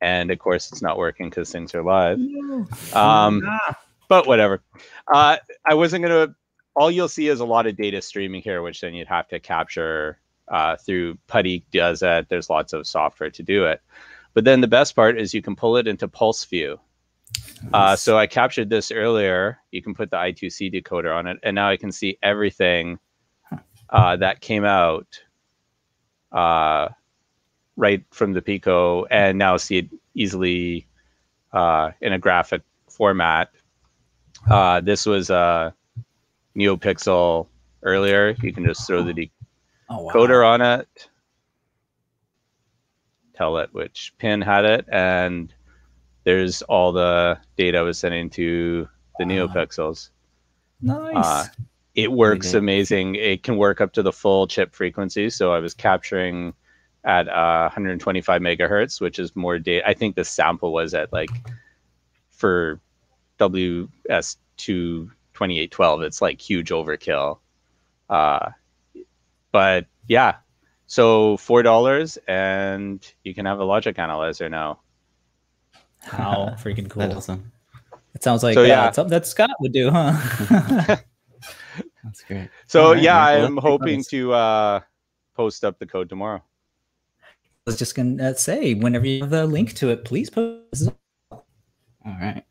And 0.00 0.30
of 0.30 0.38
course, 0.38 0.70
it's 0.72 0.82
not 0.82 0.98
working 0.98 1.30
because 1.30 1.50
things 1.50 1.74
are 1.74 1.82
live. 1.82 2.18
Um, 2.92 3.42
Ah, 3.46 3.78
but 4.08 4.26
whatever. 4.26 4.62
Uh, 5.12 5.36
I 5.66 5.74
wasn't 5.74 6.02
gonna. 6.02 6.34
All 6.76 6.90
you'll 6.90 7.08
see 7.08 7.28
is 7.28 7.40
a 7.40 7.44
lot 7.44 7.66
of 7.66 7.76
data 7.76 8.02
streaming 8.02 8.42
here, 8.42 8.62
which 8.62 8.80
then 8.80 8.94
you'd 8.94 9.08
have 9.08 9.28
to 9.28 9.38
capture 9.38 10.18
uh, 10.48 10.76
through 10.76 11.18
Putty 11.26 11.64
does 11.72 12.00
that. 12.00 12.28
There's 12.28 12.50
lots 12.50 12.72
of 12.72 12.86
software 12.86 13.30
to 13.30 13.42
do 13.42 13.64
it. 13.64 13.80
But 14.34 14.44
then 14.44 14.60
the 14.60 14.68
best 14.68 14.96
part 14.96 15.18
is 15.18 15.32
you 15.32 15.42
can 15.42 15.56
pull 15.56 15.76
it 15.76 15.86
into 15.86 16.08
PulseView. 16.08 16.78
Uh, 17.72 17.96
so 17.96 18.18
I 18.18 18.26
captured 18.26 18.68
this 18.68 18.90
earlier. 18.90 19.58
You 19.70 19.82
can 19.82 19.94
put 19.94 20.10
the 20.10 20.16
I2C 20.16 20.74
decoder 20.74 21.16
on 21.16 21.26
it, 21.26 21.38
and 21.42 21.54
now 21.54 21.68
I 21.68 21.76
can 21.76 21.92
see 21.92 22.18
everything 22.22 22.98
uh, 23.90 24.16
that 24.16 24.40
came 24.40 24.64
out 24.64 25.06
uh, 26.32 26.88
right 27.76 28.04
from 28.10 28.32
the 28.32 28.42
Pico, 28.42 29.04
and 29.06 29.38
now 29.38 29.56
see 29.56 29.78
it 29.78 29.88
easily 30.14 30.86
uh, 31.52 31.92
in 32.00 32.12
a 32.12 32.18
graphic 32.18 32.62
format. 32.88 33.50
Uh, 34.50 34.80
this 34.80 35.06
was 35.06 35.30
a 35.30 35.74
NeoPixel 36.56 37.46
earlier. 37.82 38.34
You 38.42 38.52
can 38.52 38.64
just 38.64 38.86
throw 38.86 39.02
the 39.02 39.30
oh, 39.90 40.02
wow. 40.02 40.12
decoder 40.12 40.46
on 40.46 40.62
it, 40.62 41.08
tell 43.34 43.58
it 43.58 43.70
which 43.72 44.14
pin 44.18 44.40
had 44.40 44.64
it, 44.64 44.86
and 44.90 45.52
there's 46.24 46.62
all 46.62 46.92
the 46.92 47.38
data 47.56 47.78
I 47.78 47.82
was 47.82 47.98
sending 47.98 48.30
to 48.30 48.88
the 49.18 49.24
Wow. 49.24 49.30
NeoPixels. 49.30 50.10
Nice. 50.80 51.14
Uh, 51.16 51.46
it 51.94 52.10
works 52.10 52.54
amazing. 52.54 53.14
It 53.14 53.42
can 53.42 53.56
work 53.56 53.80
up 53.80 53.92
to 53.92 54.02
the 54.02 54.12
full 54.12 54.46
chip 54.48 54.74
frequency. 54.74 55.30
So 55.30 55.52
I 55.52 55.60
was 55.60 55.74
capturing 55.74 56.52
at 57.04 57.28
uh, 57.28 57.68
125 57.68 58.40
megahertz, 58.42 59.00
which 59.00 59.18
is 59.18 59.36
more 59.36 59.58
data. 59.58 59.88
I 59.88 59.94
think 59.94 60.16
the 60.16 60.24
sample 60.24 60.72
was 60.72 60.94
at 60.94 61.12
like 61.12 61.30
for 62.30 62.80
WS2 63.38 65.10
2812, 65.34 66.02
it's 66.02 66.22
like 66.22 66.40
huge 66.40 66.70
overkill. 66.70 67.38
Uh, 68.08 68.50
but 69.52 69.86
yeah, 70.08 70.36
so 70.86 71.36
four 71.36 71.62
dollars, 71.62 72.18
and 72.28 73.04
you 73.24 73.34
can 73.34 73.46
have 73.46 73.58
a 73.58 73.64
logic 73.64 73.98
analyzer 73.98 74.48
now. 74.48 74.80
How 76.02 76.54
freaking 76.62 76.88
cool. 76.88 77.02
That's 77.02 77.16
awesome. 77.16 77.52
It 78.14 78.22
sounds 78.22 78.42
like 78.42 78.54
So, 78.54 78.62
uh, 78.62 78.66
yeah. 78.66 78.90
something 78.92 79.10
that 79.10 79.26
Scott 79.26 79.50
would 79.60 79.72
do, 79.72 79.90
huh? 79.90 80.12
That's 82.04 82.22
great. 82.22 82.50
So 82.66 82.88
Alright, 82.88 83.02
yeah, 83.02 83.14
man. 83.14 83.44
I'm 83.44 83.54
that's 83.56 83.66
hoping 83.66 84.04
to 84.10 84.32
uh, 84.32 84.80
post 85.34 85.64
up 85.64 85.78
the 85.78 85.86
code 85.86 86.08
tomorrow. 86.08 86.42
I 87.22 87.70
was 87.70 87.78
just 87.78 87.94
gonna 87.94 88.22
uh, 88.22 88.34
say, 88.34 88.74
whenever 88.74 89.06
you 89.06 89.20
have 89.22 89.30
the 89.30 89.46
link 89.46 89.74
to 89.76 89.90
it, 89.90 90.04
please 90.04 90.28
post. 90.30 90.88
It. 90.88 90.94
All 91.32 91.42
right. 92.04 92.44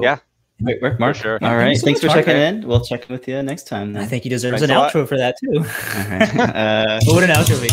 Yeah. 0.00 0.18
Great 0.62 0.82
work, 0.82 0.98
Mark. 0.98 1.14
sure. 1.16 1.34
All 1.34 1.38
Thank 1.40 1.70
you 1.74 1.76
so 1.78 1.84
Thanks 1.86 2.00
for 2.00 2.06
Mark. 2.08 2.18
checking 2.18 2.36
in. 2.36 2.66
We'll 2.66 2.84
check 2.84 3.08
in 3.08 3.12
with 3.12 3.28
you 3.28 3.40
next 3.42 3.68
time. 3.68 3.96
I 3.96 4.04
think 4.06 4.24
he 4.24 4.28
deserves 4.28 4.60
Thanks 4.60 4.70
an 4.70 4.76
a 4.76 4.80
lot. 4.80 4.92
outro 4.92 5.06
for 5.08 5.16
that 5.16 5.36
too. 5.38 5.58
All 5.58 5.62
right. 6.10 6.56
Uh, 6.56 7.00
what 7.04 7.14
would 7.14 7.24
an 7.24 7.30
outro 7.30 7.60
be? 7.62 7.68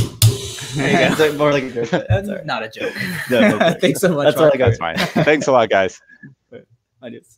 There 0.80 0.91
you 1.10 1.15
go. 1.17 1.24
it's 1.26 1.38
more 1.38 1.52
like 1.52 1.63
a 1.63 1.71
joke. 1.71 1.88
Sorry. 2.26 2.45
Not 2.45 2.63
a 2.63 2.69
joke. 2.69 2.93
No, 3.32 3.41
no 3.41 3.60
joke. 3.60 3.78
Thanks 3.82 4.02
so 4.02 4.13
much. 4.13 4.26
That's 4.26 4.38
all 4.38 4.52
I 4.54 4.58
got. 4.58 4.67
That's 4.67 4.78
fine. 4.78 4.98
Thanks 5.26 5.48
a 5.48 5.52
lot, 5.52 5.69
guys. 5.69 6.00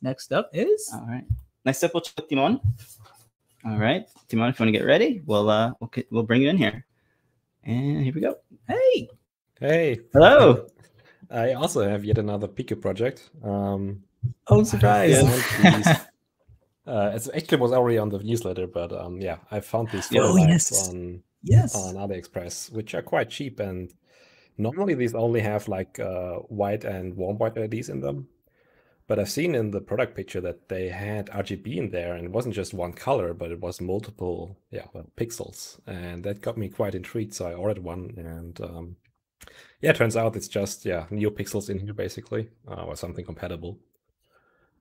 Next 0.02 0.32
up 0.34 0.50
is 0.54 0.90
All 0.94 1.06
right. 1.08 1.24
Next 1.66 1.84
up, 1.84 1.94
we'll 1.94 2.02
check 2.02 2.16
with 2.18 2.30
Timon. 2.30 2.60
All 3.66 3.78
right, 3.78 4.06
Timon, 4.30 4.50
if 4.50 4.60
you 4.60 4.64
want 4.64 4.74
to 4.74 4.80
get 4.80 4.86
ready, 4.86 5.22
we'll 5.26 5.50
uh, 5.50 5.72
we'll 5.80 5.92
we'll 6.10 6.24
bring 6.24 6.42
you 6.42 6.50
in 6.50 6.58
here. 6.58 6.86
And 7.64 8.02
here 8.04 8.14
we 8.14 8.22
go. 8.22 8.36
hey. 8.68 9.10
Hey. 9.60 10.00
Hello. 10.14 10.68
I 11.30 11.54
also 11.54 11.88
have 11.88 12.06
yet 12.06 12.18
another 12.18 12.48
Pico 12.48 12.76
project. 12.76 13.30
Um, 13.44 14.04
Oh, 14.48 14.64
surprise! 14.64 15.24
I 15.64 16.00
uh, 16.86 17.12
it's 17.16 17.30
actually 17.36 17.58
was 17.60 17.74
already 17.74 17.98
on 17.98 18.10
the 18.10 18.20
newsletter, 18.20 18.68
but 18.68 18.92
um, 18.94 19.20
yeah, 19.22 19.38
I 19.52 19.60
found 19.60 19.92
these 19.92 20.08
Oh, 20.16 20.36
photo 20.36 20.36
yes. 20.36 20.72
on 20.72 21.24
Yes. 21.44 21.74
on 21.74 21.96
AliExpress, 21.96 22.72
which 22.72 22.96
are 22.96 23.02
quite 23.02 23.30
cheap. 23.30 23.60
And 23.60 23.94
normally 24.58 24.96
these 24.96 25.16
only 25.16 25.42
have 25.42 25.68
like 25.68 26.00
uh, 26.00 26.36
white 26.50 26.86
and 26.86 27.16
warm 27.16 27.38
white 27.38 27.58
LEDs 27.58 27.90
in 27.90 28.02
them. 28.02 28.30
But 29.08 29.20
I've 29.20 29.30
seen 29.30 29.56
in 29.56 29.72
the 29.72 29.82
product 29.82 30.16
picture 30.16 30.42
that 30.42 30.70
they 30.70 30.90
had 30.90 31.30
RGB 31.32 31.78
in 31.78 31.92
there, 31.92 32.16
and 32.16 32.26
it 32.26 32.32
wasn't 32.32 32.56
just 32.56 32.74
one 32.74 32.94
color, 32.94 33.34
but 33.34 33.52
it 33.52 33.62
was 33.62 33.82
multiple, 33.82 34.58
yeah, 34.72 34.86
well, 34.94 35.08
pixels, 35.18 35.80
and 35.88 36.24
that 36.26 36.42
got 36.42 36.58
me 36.58 36.70
quite 36.70 36.96
intrigued. 36.96 37.34
So 37.34 37.48
I 37.48 37.54
ordered 37.54 37.84
one, 37.84 38.14
and 38.18 38.60
um, 38.62 38.96
yeah, 39.82 39.92
it 39.92 39.98
turns 39.98 40.18
out 40.18 40.36
it's 40.36 40.48
just 40.48 40.86
yeah, 40.86 41.06
NeoPixels 41.12 41.70
in 41.70 41.80
here 41.80 41.94
basically, 41.94 42.50
uh, 42.68 42.86
or 42.86 42.96
something 42.96 43.26
compatible. 43.26 43.80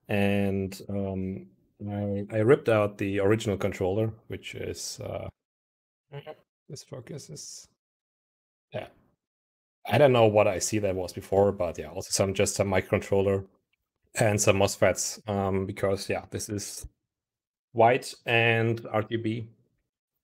And 0.09 0.81
um, 0.89 1.47
I, 1.91 2.27
I 2.33 2.39
ripped 2.39 2.69
out 2.69 2.99
the 2.99 3.21
original 3.21 3.57
controller, 3.57 4.13
which 4.29 4.55
is 4.55 5.01
uh, 5.05 5.29
this 6.69 6.85
focus 6.85 7.31
is 7.31 7.69
yeah. 8.73 8.87
I 9.89 9.99
don't 9.99 10.13
know 10.13 10.27
what 10.27 10.49
I 10.49 10.59
see 10.59 10.79
that 10.81 10.97
was 10.97 11.13
before, 11.13 11.53
but 11.53 11.79
yeah, 11.79 11.89
also 11.89 12.09
some 12.11 12.35
just 12.35 12.57
some 12.57 12.69
microcontroller 12.69 13.45
and 14.17 14.41
some 14.41 14.57
MOSFETs. 14.57 15.29
Um, 15.29 15.67
because 15.67 16.09
yeah, 16.09 16.25
this 16.31 16.49
is 16.49 16.87
white 17.73 18.15
and 18.27 18.83
RGB, 18.83 19.47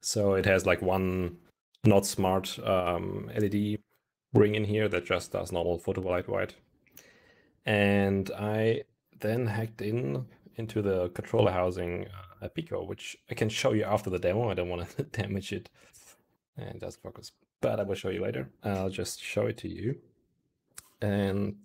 so 0.01 0.35
it 0.35 0.47
has 0.47 0.67
like 0.67 0.83
one 0.83 1.37
not 1.85 2.07
smart 2.07 2.59
um, 2.67 3.31
LED 3.37 3.79
ring 4.35 4.55
in 4.55 4.65
here 4.65 4.89
that 4.89 5.05
just 5.05 5.33
does 5.33 5.53
normal 5.53 5.79
photovoltaic 5.79 6.29
white. 6.29 6.55
And 7.65 8.31
I 8.37 8.83
then 9.23 9.47
hacked 9.47 9.81
in 9.81 10.27
into 10.57 10.83
the 10.83 11.09
controller 11.11 11.51
housing 11.51 12.07
uh, 12.43 12.49
Pico, 12.49 12.85
which 12.85 13.17
I 13.31 13.35
can 13.35 13.49
show 13.49 13.73
you 13.73 13.85
after 13.85 14.11
the 14.11 14.19
demo. 14.19 14.51
I 14.51 14.55
don't 14.55 14.69
want 14.69 14.89
to 14.91 15.03
damage 15.21 15.53
it 15.53 15.71
and 16.57 16.79
does 16.81 16.97
focus, 16.97 17.33
but 17.61 17.81
I 17.81 17.85
will 17.85 17.95
show 17.95 18.11
you 18.11 18.23
later. 18.23 18.51
I'll 18.63 18.91
just 18.91 19.23
show 19.23 19.47
it 19.47 19.57
to 19.59 19.69
you. 19.69 19.97
And 21.01 21.57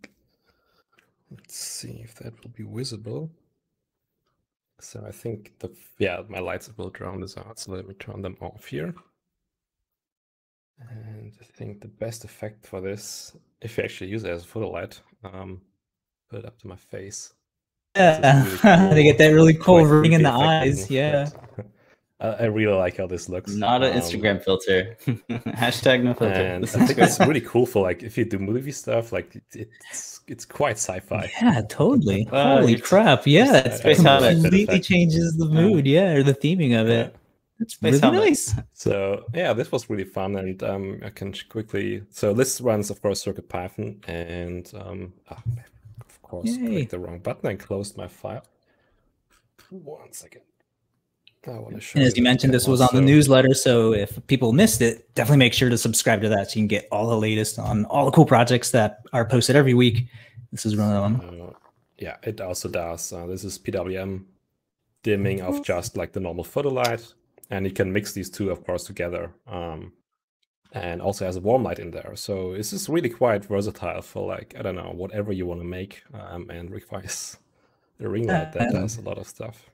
let's 1.30 1.58
see 1.58 2.02
if 2.04 2.15
that 2.15 2.41
will 2.41 2.52
be 2.52 2.63
visible. 2.63 3.30
So 4.80 5.04
I 5.08 5.12
think 5.12 5.54
the 5.60 5.76
yeah, 5.98 6.22
my 6.30 6.39
lights 6.39 6.70
will 6.78 6.91
drown 6.91 7.20
this 7.20 7.38
out. 7.38 7.60
So 7.60 7.72
let 7.74 7.88
me 7.88 7.96
turn 7.96 8.22
them 8.22 8.38
off 8.39 8.65
here. 8.65 8.93
And 10.80 11.34
I 11.41 11.43
think 11.43 11.82
the 11.82 11.88
best 11.88 12.24
effect 12.24 12.67
for 12.67 12.80
this, 12.80 13.36
if 13.62 13.78
you 13.78 13.84
actually 13.84 14.12
use 14.12 14.24
it 14.24 14.30
as 14.30 14.43
a 14.43 14.48
photo 14.48 14.70
light, 14.70 15.02
um, 15.24 15.62
put 16.30 16.39
it 16.39 16.46
up 16.46 16.60
to 16.60 16.67
my 16.67 16.76
face. 16.76 17.34
This 17.98 18.54
is 18.54 18.64
Yeah. 18.64 18.90
they 18.94 19.04
get 19.04 19.18
that 19.18 19.30
really 19.30 19.54
cool 19.54 19.80
quite 19.86 19.90
ring 19.90 20.14
in 20.14 20.24
the 20.24 20.32
eyes. 20.32 20.80
isn't? 20.80 20.92
Yeah. 20.92 21.30
I, 22.20 22.28
I 22.30 22.44
really 22.46 22.74
like 22.74 22.98
how 22.98 23.06
this 23.08 23.30
looks. 23.30 23.54
Not 23.54 23.84
an 23.84 23.94
Um, 23.94 24.00
Instagram 24.00 24.44
filter. 24.44 24.98
Hashtag 25.30 26.04
no 26.04 26.14
filter. 26.16 26.34
and 26.34 26.64
I 26.66 26.68
think 26.68 26.98
it's 27.00 27.20
really 27.20 27.42
cool 27.42 27.66
for 27.68 27.84
like 27.84 28.02
if 28.04 28.18
you 28.18 28.26
do 28.26 28.40
movie 28.40 28.72
stuff, 28.72 29.12
like 29.12 29.40
it's 29.54 30.22
it's 30.28 30.46
quite 30.46 30.78
sci-fi. 30.78 31.32
Yeah, 31.42 31.62
totally. 31.70 32.28
Wow, 32.32 32.58
Holy 32.58 32.78
crap! 32.80 33.28
Yeah, 33.28 33.58
it's 33.66 33.86
it 33.86 33.98
completely 34.42 34.80
changes 34.80 35.38
the 35.38 35.46
mood. 35.46 35.86
Yeah, 35.86 36.14
or 36.14 36.24
the 36.24 36.34
theming 36.34 36.80
of 36.80 36.90
it. 36.90 37.16
It's 37.60 37.78
really 37.82 38.00
Helmet. 38.00 38.22
nice. 38.24 38.54
So 38.74 39.24
yeah, 39.34 39.54
this 39.54 39.72
was 39.72 39.90
really 39.90 40.04
fun, 40.04 40.36
and 40.38 40.62
um, 40.64 41.00
I 41.06 41.10
can 41.10 41.34
quickly. 41.50 42.02
So 42.10 42.34
this 42.34 42.62
runs, 42.62 42.90
of 42.90 43.02
course, 43.02 43.22
Circuit 43.22 43.48
Python, 43.50 44.00
and 44.08 44.72
um, 44.76 45.14
of 45.30 45.44
course, 46.28 46.50
Yay. 46.50 46.68
clicked 46.68 46.92
the 46.92 47.00
wrong 47.00 47.20
button 47.20 47.50
and 47.50 47.60
closed 47.60 47.98
my 47.98 48.08
file. 48.08 48.44
One 49.70 50.12
second. 50.13 50.42
I 51.46 51.52
want 51.60 51.76
to 51.76 51.82
show 51.82 51.98
And 51.98 52.06
as 52.06 52.18
you 52.18 52.24
the 52.24 52.30
mentioned, 52.30 52.54
this 52.54 52.68
was 52.68 52.80
demo. 52.82 52.90
on 52.90 52.96
the 52.98 53.02
newsletter. 53.10 53.54
So 53.54 53.94
if 53.94 54.20
people 54.28 54.52
missed 54.52 54.82
it, 54.82 55.13
definitely 55.16 55.38
make 55.38 55.54
sure 55.54 55.70
to 55.70 55.78
subscribe 55.78 56.22
to 56.22 56.30
that 56.30 56.52
so 56.52 56.56
you 56.60 56.63
can 56.63 56.68
get 56.68 56.88
all 56.92 57.08
the 57.08 57.18
latest 57.18 57.58
on 57.58 57.86
all 57.86 58.04
the 58.06 58.12
cool 58.12 58.26
projects 58.26 58.72
that 58.72 59.00
are 59.13 59.24
posted 59.24 59.56
every 59.56 59.74
week. 59.74 60.08
This 60.52 60.66
is 60.66 60.76
one 60.76 60.92
of 60.92 61.04
them. 61.22 61.42
Uh, 61.48 61.54
yeah, 61.98 62.18
it 62.24 62.42
also 62.42 62.68
does. 62.68 63.13
Uh, 63.13 63.26
this 63.28 63.46
is 63.46 63.58
PWM 63.58 64.26
dimming 65.04 65.42
of 65.42 65.63
just 65.63 65.96
like 65.96 66.12
the 66.12 66.20
normal 66.20 66.44
photo 66.44 66.68
light, 66.70 67.13
and 67.50 67.66
you 67.66 67.72
can 67.72 67.94
mix 67.94 68.12
these 68.12 68.30
two, 68.30 68.50
of 68.50 68.66
course, 68.66 68.84
together. 68.84 69.32
Um, 69.48 69.94
and 70.73 71.01
also 71.01 71.25
has 71.25 71.36
a 71.38 71.41
warm 71.41 71.63
light 71.63 71.80
in 71.80 71.91
there, 71.91 72.12
so 72.15 72.53
this 72.53 72.73
is 72.73 72.89
really 72.89 73.10
quite 73.10 73.45
versatile 73.45 74.01
for 74.01 74.27
like 74.27 74.56
I 74.58 74.62
don't 74.62 74.75
know 74.75 74.91
whatever 74.95 75.32
you 75.32 75.45
want 75.45 75.62
to 75.62 75.65
make, 75.67 76.03
um, 76.13 76.49
and 76.49 76.69
requires 76.71 77.38
a 77.99 78.08
ring 78.08 78.27
light 78.27 78.53
that 78.53 78.69
Uh, 78.69 78.82
does 78.82 78.97
a 78.97 79.01
lot 79.01 79.17
of 79.17 79.27
stuff. 79.27 79.69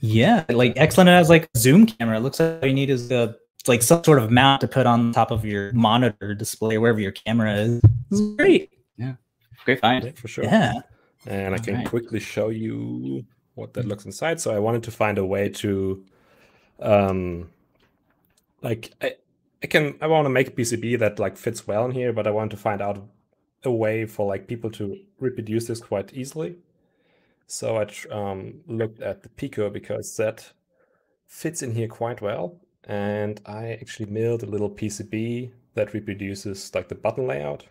Yeah, 0.00 0.44
like 0.48 0.74
excellent 0.76 1.08
It 1.08 1.12
has 1.12 1.28
like 1.28 1.48
a 1.54 1.58
zoom 1.58 1.86
camera. 1.86 2.16
It 2.18 2.20
looks 2.20 2.40
like 2.40 2.62
all 2.62 2.68
you 2.68 2.74
need 2.74 2.90
is 2.90 3.10
a 3.10 3.36
like 3.66 3.82
some 3.82 4.02
sort 4.04 4.18
of 4.18 4.30
mount 4.30 4.60
to 4.62 4.68
put 4.68 4.86
on 4.86 5.12
top 5.12 5.30
of 5.30 5.44
your 5.44 5.72
monitor 5.72 6.34
display 6.34 6.78
wherever 6.78 7.00
your 7.00 7.12
camera 7.12 7.54
is. 7.54 7.80
This 8.10 8.20
is 8.20 8.36
great. 8.36 8.72
Yeah. 8.96 9.14
Great 9.64 9.80
find. 9.80 10.04
Yeah, 10.04 10.12
for 10.12 10.28
sure. 10.28 10.44
Yeah. 10.44 10.80
and 11.26 11.54
I 11.54 11.58
can 11.58 11.74
Alright. 11.74 11.88
quickly 11.88 12.20
show 12.20 12.48
you 12.48 13.24
what 13.56 13.74
that 13.74 13.84
looks 13.86 14.06
inside. 14.06 14.40
So 14.40 14.54
I 14.54 14.58
wanted 14.58 14.84
to 14.84 14.90
find 14.90 15.18
a 15.18 15.24
way 15.26 15.48
to, 15.50 16.04
um, 16.80 17.50
like 18.62 18.92
I, 19.02 19.16
I 19.62 19.66
can 19.66 19.96
I 20.00 20.06
want 20.06 20.26
to 20.26 20.30
make 20.30 20.48
a 20.48 20.52
PCB 20.52 20.98
that 21.00 21.18
like 21.18 21.36
fits 21.36 21.66
well 21.66 21.84
in 21.84 21.92
here, 21.92 22.12
but 22.12 22.26
I 22.26 22.30
want 22.30 22.50
to 22.52 22.56
find 22.56 22.80
out 22.80 23.08
a 23.64 23.72
way 23.72 24.06
for 24.06 24.26
like 24.26 24.46
people 24.46 24.70
to 24.72 24.96
reproduce 25.18 25.66
this 25.66 25.80
quite 25.80 26.14
easily. 26.14 26.56
So 27.46 27.78
I 27.78 27.88
um, 28.14 28.60
looked 28.66 29.00
at 29.00 29.22
the 29.22 29.30
Pico 29.30 29.70
because 29.70 30.16
that 30.16 30.52
fits 31.26 31.62
in 31.62 31.74
here 31.74 31.88
quite 31.88 32.20
well, 32.20 32.60
and 32.84 33.40
I 33.46 33.72
actually 33.72 34.10
milled 34.10 34.42
a 34.42 34.46
little 34.46 34.70
PCB 34.70 35.52
that 35.74 35.94
reproduces 35.94 36.74
like 36.74 36.88
the 36.88 36.94
button 36.94 37.26
layout 37.26 37.66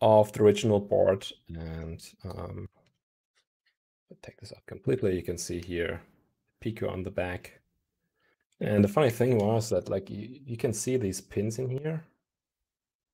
of 0.00 0.32
the 0.32 0.42
original 0.42 0.80
board 0.80 1.26
and 1.48 2.00
um, 2.24 2.68
take 4.22 4.40
this 4.40 4.52
out 4.52 4.64
completely. 4.66 5.16
You 5.16 5.22
can 5.22 5.38
see 5.38 5.60
here 5.60 6.00
Pico 6.60 6.88
on 6.88 7.02
the 7.02 7.10
back. 7.10 7.57
And 8.60 8.82
the 8.82 8.88
funny 8.88 9.10
thing 9.10 9.38
was 9.38 9.68
that 9.70 9.88
like 9.88 10.10
you, 10.10 10.40
you 10.44 10.56
can 10.56 10.72
see 10.72 10.96
these 10.96 11.20
pins 11.20 11.58
in 11.58 11.68
here, 11.70 12.02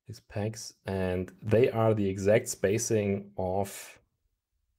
these 0.06 0.20
pegs, 0.20 0.74
and 0.86 1.30
they 1.42 1.70
are 1.70 1.92
the 1.94 2.08
exact 2.08 2.48
spacing 2.48 3.30
of 3.36 3.98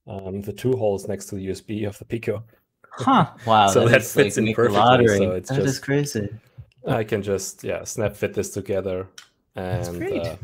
um, 0.08 0.40
the 0.42 0.52
two 0.52 0.72
holes 0.76 1.06
next 1.08 1.26
to 1.26 1.36
the 1.36 1.46
USB 1.48 1.86
of 1.86 1.96
the 1.98 2.04
Pico. 2.04 2.42
Huh. 2.90 3.30
Wow. 3.46 3.68
So 3.72 3.80
that, 3.88 3.92
like, 3.92 4.02
fits 4.02 4.38
in 4.38 4.52
perfectly, 4.54 5.06
so 5.18 5.30
it's 5.32 5.50
That 5.50 5.58
is 5.60 5.64
just- 5.72 5.82
crazy. 5.84 6.28
I 6.88 7.02
can 7.02 7.20
just 7.20 7.64
yeah 7.64 7.82
snap 7.82 8.14
fit 8.14 8.32
this 8.32 8.50
together 8.50 9.08
and 9.56 9.98
great. 9.98 10.20
uh, 10.22 10.36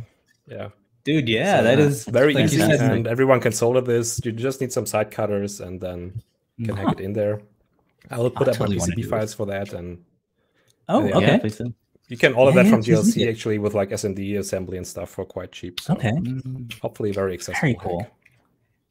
yeah 0.48 0.68
Dude, 1.04 1.28
yeah, 1.28 1.58
So, 1.58 1.62
that 1.62 1.78
uh, 1.78 1.82
is 1.82 2.04
very 2.04 2.35
like 2.35 2.44
easy 2.46 2.61
and 2.61 3.06
everyone 3.06 3.40
can 3.40 3.52
solder 3.52 3.80
this 3.80 4.20
you 4.24 4.32
just 4.32 4.61
need 4.61 4.72
some 4.72 4.85
side 4.85 5.12
cutters 5.12 5.61
and 5.61 5.80
then 5.80 6.20
you 6.56 6.66
can 6.66 6.74
Huh. 6.76 6.87
hack 6.87 6.98
it 6.98 7.04
in 7.04 7.12
there 7.12 7.42
i 8.11 8.18
will 8.18 8.28
put 8.30 8.48
I 8.48 8.50
up 8.50 8.56
totally 8.56 8.78
my 8.78 8.87
pcb 8.87 9.08
files 9.08 9.35
for 9.35 9.46
that 9.46 9.72
and 9.72 10.04
Oh, 10.88 11.06
Yeah, 11.06 11.16
okay. 11.16 11.40
Yeah, 11.44 11.66
you 12.08 12.16
can 12.16 12.34
order 12.34 12.56
Yeah, 12.56 12.62
that 12.64 12.70
from 12.70 12.80
yeah, 12.82 12.96
please 13.00 13.14
JLC 13.16 13.28
actually 13.30 13.58
with 13.58 13.74
like 13.74 13.90
smd 13.90 14.38
assembly 14.38 14.76
and 14.76 14.86
stuff 14.86 15.08
for 15.10 15.24
quite 15.24 15.52
cheap 15.52 15.80
so 15.80 15.94
Okay. 15.94 16.12
hopefully 16.82 17.12
very 17.12 17.32
accessible 17.34 17.60
Very 17.60 17.72
hack. 17.74 17.82
cool. 17.82 18.06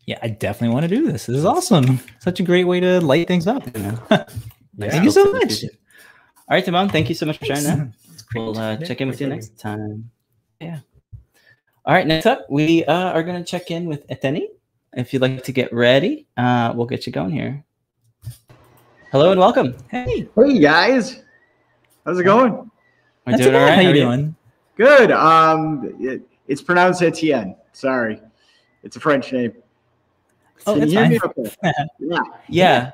Yeah, 0.08 0.18
I 0.24 0.30
definitely 0.30 0.74
want 0.74 0.84
to 0.90 0.96
do 0.96 1.06
this. 1.12 1.28
This 1.28 1.38
is 1.38 1.46
awesome. 1.46 2.00
Such 2.20 2.40
a 2.40 2.44
great 2.44 2.64
way 2.64 2.80
to 2.80 3.00
light 3.02 3.28
things 3.28 3.46
up. 3.46 3.64
Thank 4.80 5.04
you 5.04 5.12
so 5.12 5.32
much. 5.32 5.64
All 5.64 6.56
right, 6.58 6.66
Timon, 6.66 6.90
thank 6.90 7.08
you 7.08 7.16
so 7.16 7.26
much 7.28 7.38
for 7.38 7.46
sharing 7.46 7.64
that. 7.66 7.94
We'll 8.34 8.58
uh, 8.58 8.78
Yeah, 8.80 8.88
check 8.88 9.00
in 9.02 9.08
with 9.10 9.22
you 9.22 9.30
thanks 9.30 9.48
next 9.50 9.60
time. 9.62 10.10
Yeah. 10.60 10.80
All 11.86 11.94
right, 11.94 12.06
next 12.08 12.26
up, 12.26 12.46
we 12.50 12.84
uh, 12.86 13.12
are 13.12 13.22
going 13.24 13.38
to 13.42 13.44
check 13.50 13.70
in 13.72 13.86
with 13.86 14.06
Eteni. 14.08 14.48
If 14.94 15.14
you'd 15.14 15.22
like 15.22 15.44
to 15.44 15.52
get 15.52 15.72
ready, 15.72 16.28
uh, 16.36 16.74
we'll 16.76 16.88
get 16.88 17.06
you 17.06 17.14
going 17.14 17.30
here. 17.32 17.64
Hello 19.12 19.32
and 19.32 19.40
welcome. 19.40 19.76
Hey, 19.90 20.28
Hey 20.36 20.60
guys, 20.60 21.22
how's 22.06 22.20
it 22.20 22.24
going? 22.24 22.54
We're 22.54 22.70
that's 23.26 23.42
doing 23.42 23.56
all 23.56 23.62
right. 23.62 23.76
How 23.76 23.82
you 23.82 23.94
doing? 23.94 24.36
Good. 24.76 25.12
Um, 25.12 25.96
it, 26.00 26.22
it's 26.48 26.62
pronounced 26.62 27.02
Etienne. 27.02 27.56
Sorry, 27.74 28.22
it's 28.84 28.96
a 28.96 29.00
French 29.00 29.32
name. 29.32 29.54
Oh, 30.68 30.74
Can 30.76 30.84
it's 30.84 30.92
you 30.94 31.20
fine. 31.20 31.54
okay? 31.64 31.74
yeah. 32.00 32.20
Yeah. 32.50 32.92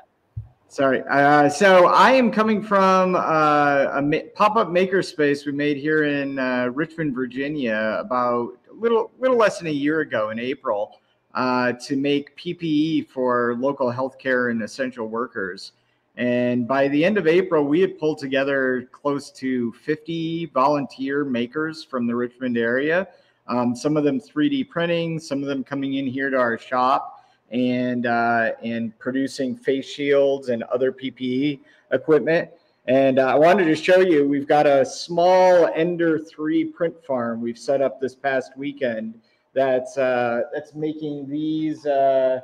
Sorry. 0.70 1.02
Uh, 1.10 1.48
so 1.48 1.86
I 1.86 2.12
am 2.12 2.30
coming 2.30 2.62
from 2.62 3.14
uh, 3.14 3.86
a 3.94 4.02
ma- 4.02 4.18
pop-up 4.34 4.68
makerspace 4.68 5.46
we 5.46 5.52
made 5.52 5.78
here 5.78 6.04
in 6.04 6.38
uh, 6.38 6.70
Richmond, 6.74 7.14
Virginia, 7.14 7.96
about 7.98 8.52
a 8.70 8.74
little 8.74 9.10
little 9.18 9.36
less 9.36 9.58
than 9.58 9.68
a 9.68 9.72
year 9.72 10.00
ago 10.00 10.28
in 10.30 10.38
April, 10.38 11.00
uh, 11.34 11.72
to 11.72 11.96
make 11.96 12.36
PPE 12.36 13.08
for 13.08 13.56
local 13.58 13.90
healthcare 13.90 14.50
and 14.50 14.62
essential 14.62 15.08
workers. 15.08 15.72
And 16.18 16.66
by 16.66 16.88
the 16.88 17.04
end 17.04 17.16
of 17.16 17.28
April, 17.28 17.64
we 17.64 17.80
had 17.80 17.96
pulled 17.96 18.18
together 18.18 18.88
close 18.90 19.30
to 19.32 19.72
50 19.84 20.46
volunteer 20.46 21.24
makers 21.24 21.84
from 21.84 22.08
the 22.08 22.14
Richmond 22.14 22.58
area. 22.58 23.06
Um, 23.46 23.74
some 23.74 23.96
of 23.96 24.02
them 24.02 24.20
3D 24.20 24.68
printing, 24.68 25.20
some 25.20 25.42
of 25.42 25.48
them 25.48 25.62
coming 25.62 25.94
in 25.94 26.06
here 26.06 26.28
to 26.28 26.36
our 26.36 26.58
shop 26.58 27.24
and 27.50 28.04
uh, 28.04 28.50
and 28.62 28.98
producing 28.98 29.56
face 29.56 29.88
shields 29.88 30.48
and 30.48 30.64
other 30.64 30.92
PPE 30.92 31.60
equipment. 31.92 32.50
And 32.88 33.20
uh, 33.20 33.26
I 33.26 33.34
wanted 33.36 33.64
to 33.66 33.76
show 33.76 34.00
you, 34.00 34.26
we've 34.26 34.48
got 34.48 34.66
a 34.66 34.84
small 34.84 35.70
Ender 35.74 36.18
3 36.18 36.64
print 36.64 36.94
farm 37.06 37.40
we've 37.40 37.58
set 37.58 37.80
up 37.80 38.00
this 38.00 38.14
past 38.14 38.56
weekend 38.56 39.14
that's 39.54 39.98
uh, 39.98 40.42
that's 40.52 40.74
making 40.74 41.28
these 41.28 41.86
uh, 41.86 42.40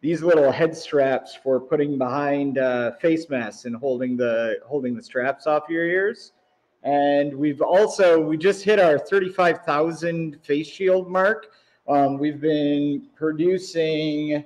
these 0.00 0.22
little 0.22 0.50
head 0.52 0.76
straps 0.76 1.34
for 1.34 1.60
putting 1.60 1.98
behind 1.98 2.58
uh, 2.58 2.92
face 2.92 3.28
masks 3.28 3.64
and 3.64 3.74
holding 3.76 4.16
the 4.16 4.58
holding 4.64 4.94
the 4.94 5.02
straps 5.02 5.46
off 5.46 5.64
your 5.68 5.84
ears. 5.84 6.32
And 6.84 7.34
we've 7.34 7.60
also 7.60 8.20
we 8.20 8.36
just 8.36 8.62
hit 8.64 8.78
our 8.78 8.98
35,000 8.98 10.38
face 10.42 10.68
shield 10.68 11.08
mark. 11.08 11.48
Um, 11.88 12.18
we've 12.18 12.40
been 12.40 13.08
producing 13.16 14.44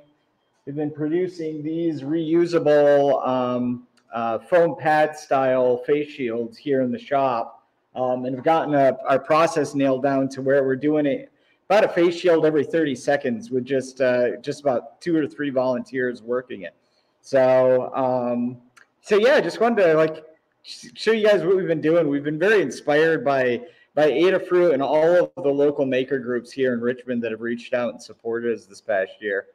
we've 0.64 0.76
been 0.76 0.92
producing 0.92 1.62
these 1.62 2.02
reusable 2.02 3.26
um, 3.26 3.86
uh, 4.14 4.38
foam 4.38 4.76
pad 4.78 5.16
style 5.16 5.78
face 5.78 6.08
shields 6.08 6.56
here 6.56 6.82
in 6.82 6.90
the 6.92 6.98
shop, 6.98 7.66
um, 7.94 8.24
and 8.24 8.34
have 8.34 8.44
gotten 8.44 8.74
a, 8.74 8.96
our 9.06 9.18
process 9.18 9.74
nailed 9.74 10.02
down 10.02 10.28
to 10.30 10.40
where 10.40 10.64
we're 10.64 10.76
doing 10.76 11.04
it 11.04 11.31
about 11.72 11.84
a 11.84 11.88
face 11.88 12.20
shield 12.20 12.44
every 12.44 12.64
30 12.64 12.94
seconds 12.94 13.50
with 13.50 13.64
just 13.64 14.02
uh, 14.02 14.36
just 14.42 14.60
about 14.60 15.00
two 15.00 15.16
or 15.16 15.26
three 15.26 15.48
volunteers 15.48 16.20
working 16.22 16.62
it. 16.62 16.74
So 17.22 17.90
um, 17.94 18.58
so 19.00 19.16
yeah, 19.16 19.40
just 19.40 19.58
wanted 19.58 19.82
to 19.82 19.94
like 19.94 20.24
show 20.62 21.12
you 21.12 21.26
guys 21.26 21.42
what 21.42 21.56
we've 21.56 21.66
been 21.66 21.80
doing. 21.80 22.08
We've 22.08 22.24
been 22.24 22.38
very 22.38 22.60
inspired 22.60 23.24
by 23.24 23.62
by 23.94 24.10
Adafruit 24.10 24.74
and 24.74 24.82
all 24.82 25.30
of 25.36 25.42
the 25.42 25.48
local 25.48 25.86
maker 25.86 26.18
groups 26.18 26.52
here 26.52 26.74
in 26.74 26.80
Richmond 26.80 27.22
that 27.22 27.30
have 27.30 27.40
reached 27.40 27.72
out 27.72 27.90
and 27.90 28.02
supported 28.02 28.54
us 28.54 28.66
this 28.66 28.82
past 28.82 29.12
year. 29.20 29.46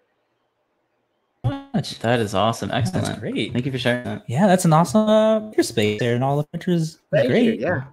Much. 1.43 1.99
That 1.99 2.19
is 2.19 2.33
awesome. 2.33 2.71
Excellent. 2.71 3.05
That's 3.05 3.19
great. 3.19 3.53
Thank 3.53 3.65
you 3.65 3.71
for 3.71 3.77
sharing 3.77 4.03
that. 4.05 4.23
Yeah, 4.27 4.47
that's 4.47 4.65
an 4.65 4.73
awesome 4.73 5.07
uh, 5.07 5.51
space 5.61 5.99
there, 5.99 6.15
and 6.15 6.23
all 6.23 6.37
the 6.37 6.43
pictures. 6.45 6.97
Thank 7.11 7.29
great. 7.29 7.45
you. 7.45 7.51
Yeah. 7.53 7.83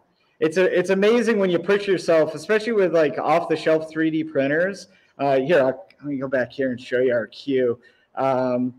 It's 0.44 0.58
a, 0.58 0.78
it's 0.78 0.90
amazing 0.90 1.38
when 1.38 1.48
you 1.48 1.58
push 1.58 1.88
yourself, 1.88 2.34
especially 2.34 2.72
with 2.72 2.92
like 2.92 3.16
off 3.16 3.48
the 3.48 3.56
shelf 3.56 3.90
3D 3.90 4.30
printers. 4.30 4.88
Uh, 5.18 5.40
here, 5.40 5.60
I'll, 5.60 5.86
let 6.00 6.04
me 6.04 6.18
go 6.18 6.28
back 6.28 6.52
here 6.52 6.70
and 6.70 6.78
show 6.78 6.98
you 6.98 7.14
our 7.14 7.28
queue. 7.28 7.80
Um, 8.14 8.74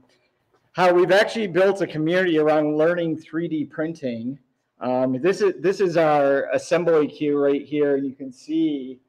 how 0.74 0.94
we've 0.94 1.12
actually 1.12 1.48
built 1.48 1.82
a 1.82 1.88
community 1.88 2.38
around 2.38 2.78
learning 2.78 3.18
3D 3.18 3.72
printing. 3.72 4.38
Um, 4.80 5.20
this 5.20 5.42
is 5.42 5.56
this 5.60 5.80
is 5.80 5.98
our 5.98 6.52
assembly 6.54 7.08
queue 7.08 7.40
right 7.40 7.66
here. 7.66 7.98
You 7.98 8.14
can 8.14 8.32
see 8.32 9.00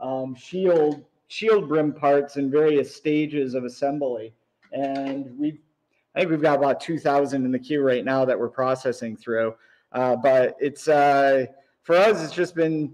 um, 0.00 0.34
shield 0.34 1.04
shield 1.28 1.68
brim 1.68 1.92
parts 1.92 2.38
in 2.38 2.50
various 2.50 2.96
stages 2.96 3.52
of 3.52 3.64
assembly, 3.64 4.32
and 4.72 5.38
we 5.38 5.60
I 6.14 6.20
think 6.20 6.30
we've 6.30 6.40
got 6.40 6.56
about 6.56 6.80
2,000 6.80 7.44
in 7.44 7.52
the 7.52 7.58
queue 7.58 7.82
right 7.82 8.06
now 8.06 8.24
that 8.24 8.38
we're 8.38 8.48
processing 8.48 9.18
through. 9.18 9.54
Uh, 9.92 10.16
but 10.16 10.56
it's 10.58 10.88
uh, 10.88 11.44
for 11.86 11.94
us, 11.94 12.20
it's 12.20 12.34
just 12.34 12.56
been, 12.56 12.92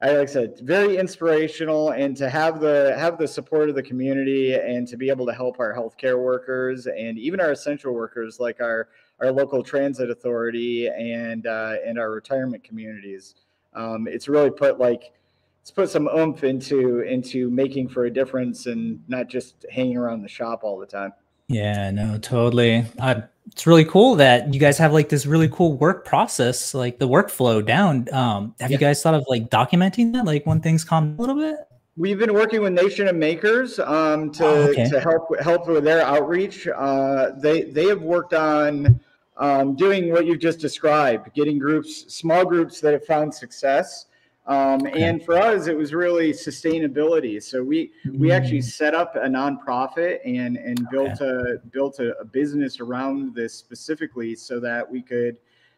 I 0.00 0.12
like 0.12 0.28
I 0.28 0.32
said, 0.32 0.60
very 0.60 0.96
inspirational, 0.96 1.90
and 1.90 2.16
to 2.16 2.30
have 2.30 2.60
the 2.60 2.94
have 2.96 3.18
the 3.18 3.26
support 3.26 3.68
of 3.68 3.74
the 3.74 3.82
community, 3.82 4.54
and 4.54 4.86
to 4.86 4.96
be 4.96 5.10
able 5.10 5.26
to 5.26 5.32
help 5.32 5.58
our 5.58 5.74
healthcare 5.74 6.16
workers 6.16 6.86
and 6.86 7.18
even 7.18 7.40
our 7.40 7.50
essential 7.50 7.92
workers, 7.92 8.38
like 8.38 8.60
our 8.60 8.88
our 9.18 9.32
local 9.32 9.64
transit 9.64 10.10
authority 10.10 10.86
and 10.86 11.48
uh, 11.48 11.74
and 11.84 11.98
our 11.98 12.12
retirement 12.12 12.62
communities. 12.62 13.34
Um, 13.74 14.06
it's 14.06 14.28
really 14.28 14.50
put 14.50 14.78
like 14.78 15.12
it's 15.60 15.72
put 15.72 15.90
some 15.90 16.06
oomph 16.06 16.44
into 16.44 17.00
into 17.00 17.50
making 17.50 17.88
for 17.88 18.04
a 18.04 18.12
difference 18.12 18.66
and 18.66 19.02
not 19.08 19.28
just 19.28 19.66
hanging 19.72 19.96
around 19.96 20.22
the 20.22 20.28
shop 20.28 20.60
all 20.62 20.78
the 20.78 20.86
time. 20.86 21.12
Yeah, 21.50 21.90
no, 21.90 22.16
totally. 22.18 22.84
Uh, 22.98 23.22
it's 23.46 23.66
really 23.66 23.84
cool 23.84 24.14
that 24.16 24.54
you 24.54 24.60
guys 24.60 24.78
have 24.78 24.92
like 24.92 25.08
this 25.08 25.26
really 25.26 25.48
cool 25.48 25.76
work 25.76 26.04
process, 26.04 26.74
like 26.74 27.00
the 27.00 27.08
workflow 27.08 27.64
down. 27.64 28.06
Um, 28.12 28.54
have 28.60 28.70
you 28.70 28.78
guys 28.78 29.02
thought 29.02 29.14
of 29.14 29.24
like 29.28 29.50
documenting 29.50 30.12
that, 30.12 30.24
like 30.24 30.46
when 30.46 30.60
things 30.60 30.84
calm 30.84 31.16
a 31.18 31.20
little 31.20 31.34
bit? 31.34 31.56
We've 31.96 32.18
been 32.18 32.32
working 32.34 32.62
with 32.62 32.72
Nation 32.72 33.08
of 33.08 33.16
Makers 33.16 33.80
um, 33.80 34.30
to, 34.32 34.44
Oh, 34.44 34.68
okay. 34.68 34.88
to 34.88 35.00
help 35.00 35.38
help 35.40 35.66
with 35.66 35.82
their 35.82 36.02
outreach. 36.02 36.68
Uh, 36.68 37.30
they 37.36 37.62
they 37.62 37.86
have 37.86 38.00
worked 38.00 38.32
on 38.32 39.00
um, 39.36 39.74
doing 39.74 40.12
what 40.12 40.26
you've 40.26 40.38
just 40.38 40.60
described, 40.60 41.34
getting 41.34 41.58
groups, 41.58 42.14
small 42.14 42.44
groups 42.44 42.80
that 42.80 42.92
have 42.92 43.04
found 43.04 43.34
success. 43.34 44.06
Um, 44.50 44.84
And 44.86 45.24
for 45.24 45.36
us, 45.38 45.68
it 45.68 45.76
was 45.76 45.94
really 45.94 46.32
sustainability. 46.32 47.40
So 47.40 47.62
we 47.62 47.92
we 48.18 48.32
actually 48.32 48.62
set 48.62 48.94
up 48.94 49.14
a 49.14 49.28
nonprofit 49.28 50.18
and 50.24 50.56
and 50.56 50.88
built 50.90 51.20
a 51.20 51.58
built 51.70 52.00
a, 52.00 52.18
a 52.18 52.24
business 52.24 52.80
around 52.80 53.32
this 53.32 53.54
specifically 53.54 54.34
so 54.34 54.58
that 54.58 54.90
we 54.90 55.02
could 55.02 55.36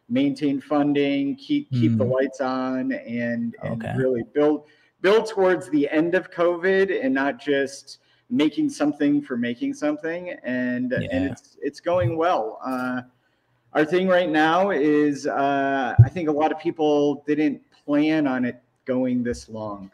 maintain 0.09 0.59
funding, 0.59 1.35
keep 1.35 1.71
keep 1.71 1.97
the 1.97 2.03
Mm. 2.03 2.11
lights 2.15 2.41
on, 2.41 2.91
and 2.93 3.55
and 3.61 3.83
Okay. 3.83 3.93
really 3.95 4.23
build 4.33 4.65
build 5.01 5.27
towards 5.27 5.69
the 5.69 5.87
end 5.89 6.15
of 6.15 6.31
COVID 6.31 6.99
and 7.03 7.13
not 7.13 7.39
just 7.39 7.99
making 8.31 8.69
something 8.71 9.21
for 9.21 9.37
making 9.37 9.75
something. 9.75 10.31
And 10.43 10.93
and 10.93 11.25
it's 11.31 11.57
it's 11.61 11.79
going 11.79 12.17
well. 12.17 12.59
Uh, 12.65 13.01
our 13.73 13.85
thing 13.85 14.07
right 14.07 14.29
now 14.29 14.71
is 14.71 15.27
uh, 15.27 15.95
I 16.03 16.09
think 16.09 16.27
a 16.27 16.31
lot 16.31 16.51
of 16.51 16.57
people 16.57 17.23
didn't 17.27 17.61
plan 17.85 18.25
on 18.27 18.45
it 18.45 18.62
going 18.85 19.23
this 19.23 19.49
long. 19.49 19.91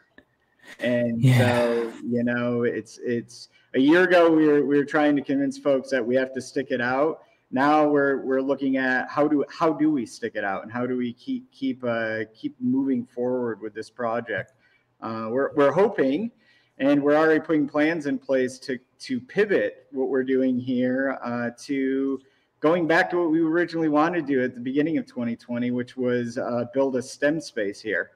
And 0.78 1.20
Yeah. 1.22 1.38
so, 1.38 1.92
you 2.06 2.22
know, 2.24 2.62
it's 2.62 2.98
it's 2.98 3.48
a 3.74 3.80
year 3.80 4.04
ago 4.04 4.30
we 4.30 4.46
were 4.46 4.64
we 4.64 4.76
were 4.76 4.84
trying 4.84 5.16
to 5.16 5.22
convince 5.22 5.58
folks 5.58 5.90
that 5.90 6.04
we 6.04 6.14
have 6.16 6.32
to 6.34 6.40
stick 6.40 6.68
it 6.70 6.80
out. 6.80 7.22
Now 7.50 7.88
we're 7.88 8.18
we're 8.24 8.40
looking 8.40 8.76
at 8.76 9.08
how 9.08 9.26
do 9.26 9.44
how 9.50 9.72
do 9.72 9.90
we 9.90 10.06
stick 10.06 10.32
it 10.36 10.44
out 10.44 10.62
and 10.62 10.70
how 10.70 10.86
do 10.86 10.96
we 10.96 11.12
keep 11.12 11.50
keep 11.50 11.82
uh, 11.84 12.20
keep 12.34 12.54
moving 12.60 13.04
forward 13.04 13.60
with 13.60 13.74
this 13.74 13.90
project. 13.90 14.52
Uh, 15.00 15.28
we're 15.30 15.52
we're 15.54 15.72
hoping, 15.72 16.30
and 16.78 17.02
we're 17.02 17.16
already 17.16 17.40
putting 17.40 17.66
plans 17.66 18.06
in 18.06 18.18
place 18.18 18.58
to 18.60 18.78
to 19.00 19.20
pivot 19.20 19.86
what 19.90 20.08
we're 20.08 20.24
doing 20.24 20.58
here 20.58 21.18
uh, 21.24 21.50
to 21.58 22.20
going 22.60 22.86
back 22.86 23.08
to 23.10 23.18
what 23.18 23.30
we 23.30 23.40
originally 23.40 23.88
wanted 23.88 24.26
to 24.26 24.32
do 24.34 24.44
at 24.44 24.54
the 24.54 24.60
beginning 24.60 24.98
of 24.98 25.06
2020, 25.06 25.70
which 25.70 25.96
was 25.96 26.36
uh, 26.36 26.66
build 26.74 26.94
a 26.96 27.02
STEM 27.02 27.40
space 27.40 27.80
here 27.80 28.10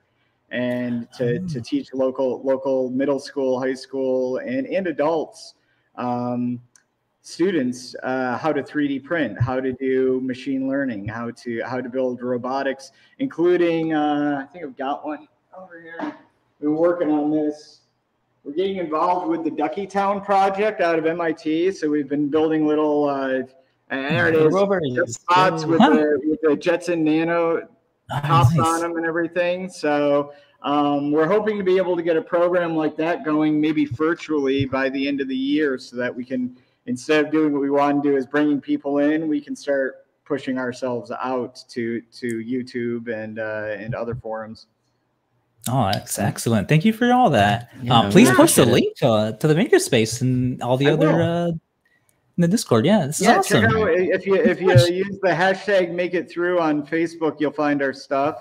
and 0.55 1.09
to, 1.13 1.41
to 1.41 1.61
teach 1.61 1.93
local 1.93 2.41
local 2.45 2.89
middle 2.91 3.19
school, 3.19 3.61
high 3.61 3.75
school, 3.75 4.39
and 4.39 4.67
and 4.67 4.87
adults 4.87 5.55
um, 5.97 6.61
students 7.23 7.97
uh, 8.05 8.39
how 8.39 8.53
to 8.53 8.63
3D 8.63 9.03
print, 9.03 9.41
how 9.41 9.59
to 9.59 9.73
do 9.73 10.21
machine 10.23 10.69
learning, 10.69 11.09
how 11.09 11.33
to 11.33 11.61
how 11.63 11.81
to 11.81 11.89
build 11.89 12.23
robotics, 12.23 12.93
including 13.19 13.95
uh, 13.95 14.47
I 14.49 14.53
think 14.53 14.65
I've 14.65 14.77
got 14.77 15.05
one 15.05 15.27
over 15.59 15.81
here. 15.81 16.17
We've 16.61 16.71
been 16.71 16.77
working 16.77 17.11
on 17.11 17.33
this. 17.33 17.81
We're 18.45 18.53
getting 18.53 18.77
involved 18.77 19.27
with 19.29 19.43
the 19.43 19.51
Duckietown 19.51 20.25
project 20.25 20.81
out 20.81 20.99
of 20.99 21.07
MIT. 21.07 21.73
So 21.73 21.89
we've 21.89 22.09
been 22.09 22.29
building 22.29 22.67
little. 22.67 23.09
Uh, 23.09 23.43
there 23.91 24.29
it 24.29 24.37
is. 24.37 25.15
Spots 25.15 25.65
with 25.65 25.79
the, 25.81 26.21
with 26.25 26.41
the 26.43 26.57
Jetson 26.57 27.03
Nano 27.03 27.69
tops 28.11 28.55
nice. 28.55 28.67
on 28.67 28.81
them 28.81 28.97
and 28.97 29.07
everything. 29.07 29.69
So 29.69 30.33
um, 30.65 31.13
we're 31.13 31.29
hoping 31.29 31.59
to 31.59 31.65
be 31.65 31.77
able 31.77 31.95
to 31.95 32.03
get 32.03 32.17
a 32.17 32.23
program 32.23 32.75
like 32.75 32.97
that 32.97 33.25
going 33.25 33.61
maybe 33.61 33.85
virtually 33.85 34.65
by 34.65 34.89
the 34.89 35.07
end 35.07 35.21
of 35.21 35.29
the 35.29 35.37
year 35.37 35.79
so 35.79 35.95
that 35.97 36.15
we 36.15 36.25
can, 36.25 36.57
instead 36.87 37.27
of 37.27 37.31
doing 37.31 37.53
what 37.53 37.61
we 37.61 37.71
want 37.71 38.03
to 38.03 38.11
do 38.11 38.17
is 38.17 38.27
bringing 38.27 38.61
people 38.61 38.99
in, 38.99 39.29
we 39.29 39.41
can 39.41 39.55
start 39.55 40.07
pushing 40.25 40.57
ourselves 40.57 41.11
out 41.11 41.63
to 41.69 42.01
to 42.01 42.39
YouTube 42.39 43.09
and 43.09 43.39
uh, 43.39 43.77
and 43.79 43.95
other 43.95 44.15
forums. 44.15 44.67
Oh, 45.69 45.91
that's 45.93 46.19
excellent. 46.19 46.69
Thank 46.69 46.85
you 46.85 46.95
for 46.95 47.13
all 47.13 47.31
that. 47.31 47.71
Yeah, 47.83 48.01
um, 48.01 48.11
please 48.11 48.31
we 48.31 48.37
post 48.37 48.57
a 48.59 48.63
appreciate 48.63 49.01
link 49.01 49.03
uh, 49.03 49.33
to 49.33 49.49
the 49.49 49.55
makerspace 49.55 50.23
and 50.23 50.63
all 50.63 50.79
the 50.79 50.89
I 50.89 50.93
other 50.93 51.09
will. 51.09 51.23
uh, 51.23 51.49
in 51.49 51.61
the 52.39 52.49
Discord. 52.49 52.87
Yeah, 52.87 53.07
this 53.07 53.21
is 53.21 53.29
awesome. 53.29 53.63
check 53.63 53.71
out 53.71 53.91
if 53.91 54.27
you 54.27 54.35
if 54.35 54.61
you 54.63 54.71
use 54.71 55.19
the 55.21 55.29
hashtag 55.29 55.93
make 55.93 56.15
it 56.15 56.31
through 56.31 56.59
on 56.59 56.87
Facebook, 56.87 57.39
you'll 57.39 57.53
find 57.53 57.83
our 57.83 57.93
stuff. 57.93 58.39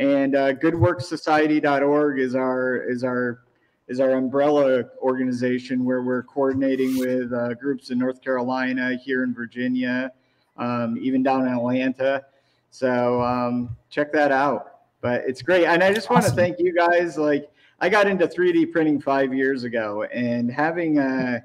And 0.00 0.34
uh, 0.34 0.54
goodworksociety.org 0.54 2.18
is 2.18 2.34
our 2.34 2.76
is 2.76 3.04
our 3.04 3.42
is 3.86 4.00
our 4.00 4.12
umbrella 4.12 4.84
organization 5.02 5.84
where 5.84 6.02
we're 6.02 6.22
coordinating 6.22 6.98
with 6.98 7.32
uh, 7.34 7.52
groups 7.54 7.90
in 7.90 7.98
North 7.98 8.22
Carolina, 8.22 8.96
here 9.04 9.24
in 9.24 9.34
Virginia, 9.34 10.10
um, 10.56 10.96
even 10.98 11.22
down 11.22 11.46
in 11.46 11.52
Atlanta. 11.52 12.24
So 12.70 13.20
um, 13.20 13.76
check 13.90 14.10
that 14.14 14.32
out. 14.32 14.78
But 15.02 15.22
it's 15.26 15.42
great, 15.42 15.66
and 15.66 15.82
I 15.82 15.92
just 15.92 16.08
want 16.08 16.24
to 16.24 16.30
thank 16.30 16.58
you 16.58 16.74
guys. 16.74 17.18
Like 17.18 17.50
I 17.80 17.90
got 17.90 18.06
into 18.06 18.26
3D 18.26 18.72
printing 18.72 19.02
five 19.02 19.34
years 19.34 19.64
ago, 19.64 20.04
and 20.04 20.50
having 20.50 20.98
uh, 20.98 21.40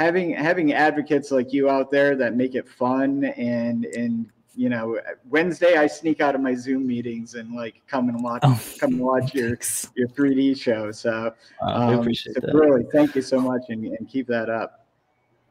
having 0.00 0.34
having 0.34 0.72
advocates 0.72 1.30
like 1.30 1.52
you 1.52 1.70
out 1.70 1.92
there 1.92 2.16
that 2.16 2.34
make 2.34 2.56
it 2.56 2.68
fun 2.68 3.24
and 3.36 3.84
and 3.84 4.32
you 4.54 4.68
know 4.68 4.98
Wednesday 5.28 5.76
I 5.76 5.86
sneak 5.86 6.20
out 6.20 6.34
of 6.34 6.40
my 6.40 6.54
Zoom 6.54 6.86
meetings 6.86 7.34
and 7.34 7.54
like 7.54 7.80
come 7.86 8.08
and 8.08 8.22
watch 8.22 8.40
Oh, 8.44 8.60
come 8.78 8.92
and 8.94 9.00
watch 9.00 9.34
your 9.34 9.48
thanks. 9.50 9.88
your 9.96 10.08
3D 10.08 10.60
show. 10.60 10.90
So, 10.92 11.32
Uh, 11.60 11.86
we 11.88 11.94
um, 11.94 12.00
appreciate 12.00 12.34
so 12.34 12.40
that. 12.40 12.54
really, 12.54 12.84
thank 12.92 13.14
you 13.14 13.22
so 13.22 13.40
much, 13.40 13.62
and, 13.68 13.84
and 13.86 14.08
keep 14.08 14.26
that 14.28 14.48
up. 14.50 14.86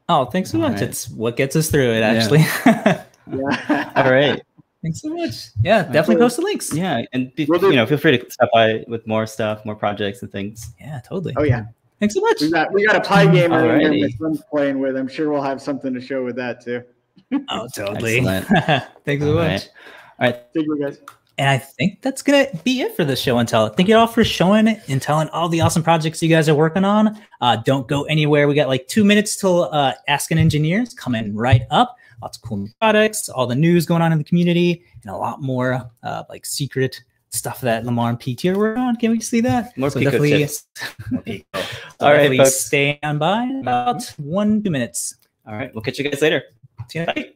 Oh, 0.09 0.25
thanks 0.25 0.51
so 0.51 0.57
All 0.61 0.69
much. 0.69 0.81
right. 0.81 0.89
It's 0.89 1.09
what 1.09 1.35
gets 1.37 1.55
us 1.55 1.69
through 1.69 1.91
it, 1.93 2.01
actually. 2.01 2.39
Yeah. 2.39 3.03
All 3.95 4.11
right. 4.11 4.41
thanks 4.81 5.01
so 5.01 5.09
much. 5.09 5.49
Yeah, 5.63 5.83
definitely 5.83 6.15
cool. 6.15 6.25
post 6.25 6.35
the 6.37 6.41
links. 6.43 6.73
Yeah, 6.73 7.03
and 7.13 7.33
be, 7.35 7.45
Will 7.45 7.61
you 7.63 7.75
know, 7.75 7.85
feel 7.85 7.97
free 7.97 8.17
to 8.17 8.29
stop 8.31 8.49
by 8.53 8.83
with 8.87 9.05
more 9.07 9.25
stuff, 9.25 9.63
more 9.65 9.75
projects 9.75 10.21
and 10.21 10.31
things. 10.31 10.73
Yeah, 10.79 10.99
totally. 11.07 11.33
Oh 11.37 11.43
yeah, 11.43 11.65
Thanks 11.99 12.15
so 12.15 12.21
much. 12.21 12.41
we 12.41 12.49
got 12.51 12.73
we 12.73 12.85
got 12.85 12.95
a 12.95 12.99
PyGamer 13.09 13.33
in 13.75 13.91
here 13.91 13.91
Alrighty. 13.91 14.01
my 14.01 14.09
son's 14.19 14.41
playing 14.51 14.79
with. 14.79 14.97
I'm 14.97 15.07
sure 15.07 15.31
we'll 15.31 15.41
have 15.43 15.61
something 15.61 15.93
to 15.93 16.01
show 16.01 16.25
with 16.25 16.35
that 16.37 16.61
too. 16.63 16.83
Oh, 17.49 17.67
totally. 17.75 18.17
Excellent. 18.19 18.47
thanks 19.05 19.23
so 19.23 19.29
All 19.29 19.35
much. 19.35 19.47
right. 19.47 19.69
All 20.19 20.27
right. 20.27 20.41
Thank 20.53 20.67
you 20.67 20.79
guys. 20.81 20.99
And 21.37 21.49
I 21.49 21.57
think 21.57 22.01
that's 22.01 22.21
gonna 22.21 22.47
be 22.63 22.81
it 22.81 22.95
for 22.95 23.03
the 23.03 23.15
show 23.15 23.39
and 23.39 23.47
tell. 23.49 23.69
Thank 23.69 23.89
you 23.89 23.95
all 23.95 24.05
for 24.05 24.23
showing 24.23 24.67
and 24.67 25.01
telling 25.01 25.27
all 25.29 25.49
the 25.49 25.61
awesome 25.61 25.81
projects 25.81 26.21
you 26.21 26.29
guys 26.29 26.47
are 26.49 26.53
working 26.55 26.83
on. 26.83 27.17
Uh, 27.39 27.55
don't 27.55 27.87
go 27.87 28.03
anywhere. 28.03 28.47
We 28.47 28.53
got 28.53 28.67
like 28.67 28.87
two 28.87 29.03
minutes 29.03 29.37
till 29.37 29.63
uh, 29.71 29.93
Ask 30.07 30.29
an 30.31 30.37
Engineers 30.37 30.93
coming 30.93 31.33
right 31.35 31.63
up. 31.71 31.95
Lots 32.21 32.37
of 32.37 32.43
cool 32.43 32.57
new 32.57 32.69
products, 32.79 33.27
all 33.29 33.47
the 33.47 33.55
news 33.55 33.87
going 33.87 34.03
on 34.03 34.11
in 34.11 34.19
the 34.19 34.23
community, 34.23 34.83
and 35.01 35.11
a 35.11 35.17
lot 35.17 35.41
more 35.41 35.89
uh, 36.03 36.23
like 36.29 36.45
secret 36.45 37.01
stuff 37.29 37.61
that 37.61 37.85
Limor 37.85 38.09
and 38.09 38.19
PT 38.19 38.45
are 38.45 38.57
working 38.59 38.83
on. 38.83 38.95
Can 38.97 39.09
we 39.09 39.19
see 39.21 39.41
that? 39.41 39.75
More 39.77 39.89
Pico 39.89 40.11
definitely- 40.11 40.31
tips. 40.37 40.65
More 41.09 41.21
Pico. 41.23 41.45
So 41.99 42.07
All 42.07 42.13
right, 42.13 42.17
definitely 42.17 42.37
folks. 42.39 42.59
stay 42.63 42.99
on 43.03 43.17
by 43.19 43.45
about 43.61 44.03
one 44.17 44.61
two 44.63 44.69
minutes. 44.71 45.15
All 45.47 45.53
right. 45.55 45.73
We'll 45.73 45.83
catch 45.83 45.97
you 45.99 46.03
guys 46.09 46.19
later. 46.21 46.43
See 46.91 46.99
you. 46.99 47.05
Bye. 47.05 47.33